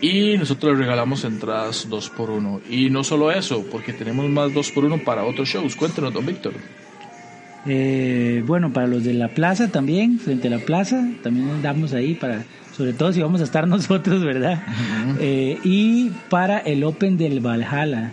Y 0.00 0.38
nosotros 0.38 0.72
les 0.72 0.80
regalamos 0.80 1.24
entradas 1.24 1.86
dos 1.90 2.08
por 2.08 2.30
uno. 2.30 2.62
Y 2.70 2.88
no 2.88 3.04
solo 3.04 3.30
eso, 3.30 3.66
porque 3.70 3.92
tenemos 3.92 4.28
más 4.30 4.52
dos 4.54 4.70
por 4.70 4.86
uno 4.86 4.98
para 5.04 5.24
otros 5.24 5.48
shows. 5.48 5.76
Cuéntenos, 5.76 6.14
don 6.14 6.24
Víctor. 6.24 6.54
Eh, 7.66 8.42
bueno, 8.46 8.72
para 8.72 8.86
los 8.86 9.04
de 9.04 9.12
la 9.12 9.28
plaza 9.28 9.68
también, 9.68 10.18
frente 10.18 10.48
a 10.48 10.50
la 10.52 10.58
plaza, 10.58 11.06
también 11.22 11.50
andamos 11.50 11.92
ahí 11.92 12.14
para, 12.14 12.44
sobre 12.74 12.94
todo 12.94 13.12
si 13.12 13.20
vamos 13.20 13.42
a 13.42 13.44
estar 13.44 13.68
nosotros, 13.68 14.24
¿verdad? 14.24 14.62
Eh, 15.20 15.58
y 15.62 16.10
para 16.30 16.58
el 16.58 16.82
Open 16.84 17.18
del 17.18 17.40
Valhalla, 17.40 18.12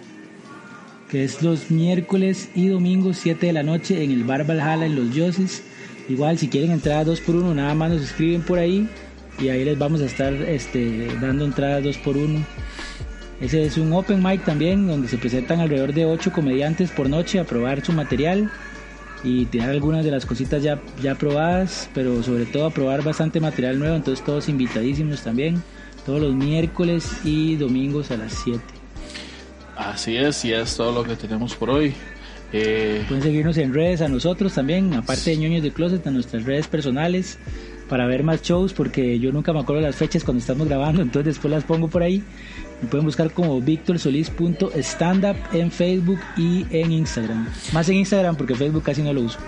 que 1.10 1.24
es 1.24 1.42
los 1.42 1.72
miércoles 1.72 2.50
y 2.54 2.68
domingos 2.68 3.18
7 3.18 3.48
de 3.48 3.54
la 3.54 3.64
noche 3.64 4.04
en 4.04 4.12
el 4.12 4.24
Bar 4.24 4.46
Valhalla 4.46 4.86
en 4.86 4.96
los 4.96 5.14
Yossis. 5.16 5.64
Igual, 6.10 6.38
si 6.38 6.48
quieren 6.48 6.72
entradas 6.72 7.06
2 7.06 7.22
por 7.22 7.36
1 7.36 7.56
nada 7.56 7.74
más 7.76 7.92
nos 7.92 8.02
escriben 8.02 8.42
por 8.42 8.60
ahí 8.60 8.88
y 9.40 9.50
ahí 9.50 9.64
les 9.64 9.78
vamos 9.78 10.02
a 10.02 10.06
estar 10.06 10.34
este, 10.34 11.08
dando 11.22 11.46
entradas 11.46 11.84
2 11.84 11.98
por 12.00 12.18
1 12.18 12.44
Ese 13.40 13.64
es 13.64 13.78
un 13.78 13.94
open 13.94 14.24
mic 14.24 14.44
también, 14.44 14.88
donde 14.88 15.08
se 15.08 15.18
presentan 15.18 15.60
alrededor 15.60 15.94
de 15.94 16.06
8 16.06 16.32
comediantes 16.32 16.92
por 16.92 17.10
noche 17.10 17.40
a 17.40 17.44
probar 17.44 17.86
su 17.86 17.94
material 17.94 18.52
y 19.24 19.46
tirar 19.46 19.70
algunas 19.70 20.06
de 20.06 20.12
las 20.12 20.26
cositas 20.26 20.62
ya, 20.62 20.80
ya 21.02 21.16
probadas, 21.16 21.90
pero 21.94 22.22
sobre 22.24 22.46
todo 22.46 22.66
a 22.68 22.72
probar 22.72 23.04
bastante 23.04 23.40
material 23.40 23.80
nuevo, 23.80 23.96
entonces 23.96 24.24
todos 24.24 24.48
invitadísimos 24.48 25.24
también, 25.24 25.62
todos 26.06 26.22
los 26.22 26.36
miércoles 26.36 27.10
y 27.24 27.56
domingos 27.56 28.12
a 28.12 28.18
las 28.18 28.34
7. 28.44 28.77
Así 29.78 30.18
es, 30.18 30.44
y 30.44 30.54
es 30.54 30.76
todo 30.76 30.92
lo 30.92 31.04
que 31.04 31.16
tenemos 31.16 31.56
por 31.56 31.70
hoy. 31.70 31.94
Eh, 32.52 33.04
Pueden 33.08 33.24
seguirnos 33.24 33.58
en 33.58 33.74
redes 33.74 34.02
a 34.02 34.08
nosotros 34.08 34.54
también, 34.54 34.94
aparte 34.94 35.32
de 35.32 35.38
ñoños 35.38 35.64
de 35.64 35.72
closet, 35.72 36.06
a 36.08 36.12
nuestras 36.12 36.44
redes 36.46 36.68
personales 36.68 37.38
para 37.88 38.06
ver 38.06 38.24
más 38.24 38.42
shows, 38.42 38.74
porque 38.74 39.20
yo 39.20 39.32
nunca 39.32 39.54
me 39.54 39.60
acuerdo 39.60 39.82
las 39.82 39.96
fechas 39.96 40.24
cuando 40.24 40.42
estamos 40.42 40.68
grabando, 40.68 41.02
entonces 41.02 41.36
después 41.36 41.52
las 41.52 41.64
pongo 41.64 41.88
por 41.88 42.04
ahí. 42.04 42.24
Me 42.82 42.88
pueden 42.90 43.06
buscar 43.06 43.32
como 43.32 43.60
victorsolis.standup 43.62 45.38
en 45.54 45.72
Facebook 45.72 46.20
y 46.36 46.66
en 46.70 46.92
Instagram. 46.92 47.48
Más 47.74 47.90
en 47.90 47.96
Instagram 47.96 48.36
porque 48.36 48.56
Facebook 48.56 48.84
casi 48.84 49.02
no 49.02 49.14
lo 49.14 49.22
uso. 49.22 49.40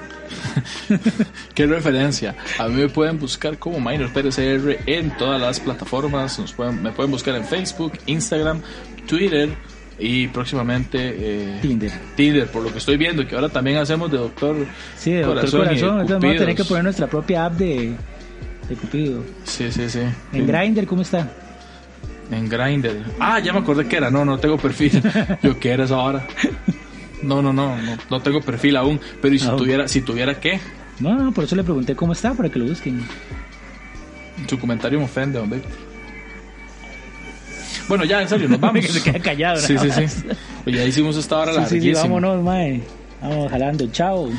Qué 1.53 1.65
referencia. 1.67 2.35
A 2.57 2.67
mí 2.67 2.75
me 2.75 2.89
pueden 2.89 3.19
buscar 3.19 3.57
como 3.59 3.79
Minor 3.79 4.11
PRCR 4.13 4.79
en 4.85 5.15
todas 5.17 5.39
las 5.39 5.59
plataformas. 5.59 6.39
Nos 6.39 6.53
pueden, 6.53 6.81
me 6.81 6.91
pueden 6.91 7.11
buscar 7.11 7.35
en 7.35 7.45
Facebook, 7.45 7.93
Instagram, 8.07 8.61
Twitter 9.07 9.49
y 9.99 10.27
próximamente 10.27 10.97
eh, 10.99 11.59
Tinder. 11.61 11.91
Tinder, 12.15 12.47
por 12.47 12.63
lo 12.63 12.71
que 12.71 12.77
estoy 12.77 12.97
viendo, 12.97 13.25
que 13.27 13.35
ahora 13.35 13.49
también 13.49 13.77
hacemos 13.77 14.11
de 14.11 14.17
Doctor 14.17 14.55
Sí, 14.97 15.11
de 15.11 15.21
Doctor 15.21 15.35
Corazón 15.51 15.59
de 15.59 15.65
Corazón. 15.81 16.01
Entonces 16.01 16.21
vamos 16.21 16.35
a 16.35 16.39
tener 16.39 16.55
que 16.55 16.63
poner 16.63 16.83
nuestra 16.83 17.07
propia 17.07 17.45
app 17.45 17.53
de, 17.53 17.93
de 18.69 18.75
Cupido. 18.75 19.23
Sí, 19.43 19.71
sí, 19.71 19.89
sí. 19.89 20.01
En 20.33 20.47
Grindr, 20.47 20.85
¿cómo 20.85 21.01
está? 21.01 21.29
En 22.31 22.47
Grindr. 22.47 23.03
Ah, 23.19 23.39
ya 23.39 23.51
me 23.53 23.59
acordé 23.59 23.87
que 23.87 23.97
era. 23.97 24.09
No, 24.11 24.23
no 24.23 24.37
tengo 24.37 24.57
perfil. 24.57 25.01
Yo, 25.43 25.59
¿qué 25.59 25.71
eres 25.71 25.91
ahora? 25.91 26.25
No, 27.21 27.41
no, 27.41 27.51
no, 27.51 27.75
no, 27.75 27.97
no 28.09 28.19
tengo 28.21 28.39
perfil 28.41 28.77
aún. 28.77 28.99
Pero 29.21 29.35
¿y 29.35 29.39
si 29.39 29.47
Aún. 29.47 29.57
tuviera, 29.57 29.87
si 29.87 30.01
tuviera 30.01 30.39
qué? 30.39 30.59
No, 30.99 31.15
no, 31.15 31.31
por 31.31 31.43
eso 31.43 31.55
le 31.55 31.63
pregunté 31.63 31.95
cómo 31.95 32.13
está, 32.13 32.33
para 32.33 32.49
que 32.49 32.59
lo 32.59 32.65
busquen. 32.65 33.01
Su 34.47 34.57
comentario 34.59 34.99
me 34.99 35.05
ofende, 35.05 35.39
don 35.39 35.49
Víctor. 35.49 35.71
Bueno, 37.87 38.03
ya, 38.05 38.21
en 38.21 38.29
serio, 38.29 38.47
nos 38.49 38.59
vamos. 38.59 38.85
Que 38.85 38.91
se 38.91 39.01
quede 39.03 39.19
callado, 39.19 39.57
Sí, 39.57 39.77
sí, 39.77 39.89
sí. 39.91 40.27
Pues 40.63 40.75
ya 40.75 40.83
hicimos 40.85 41.17
esta 41.17 41.37
hora 41.39 41.53
Sí, 41.53 41.59
sí, 41.59 41.65
sí, 41.67 41.75
larguísima. 41.75 42.01
vámonos, 42.01 42.43
mae. 42.43 42.81
Vamos 43.21 43.51
jalando. 43.51 43.87
Chao. 43.91 44.29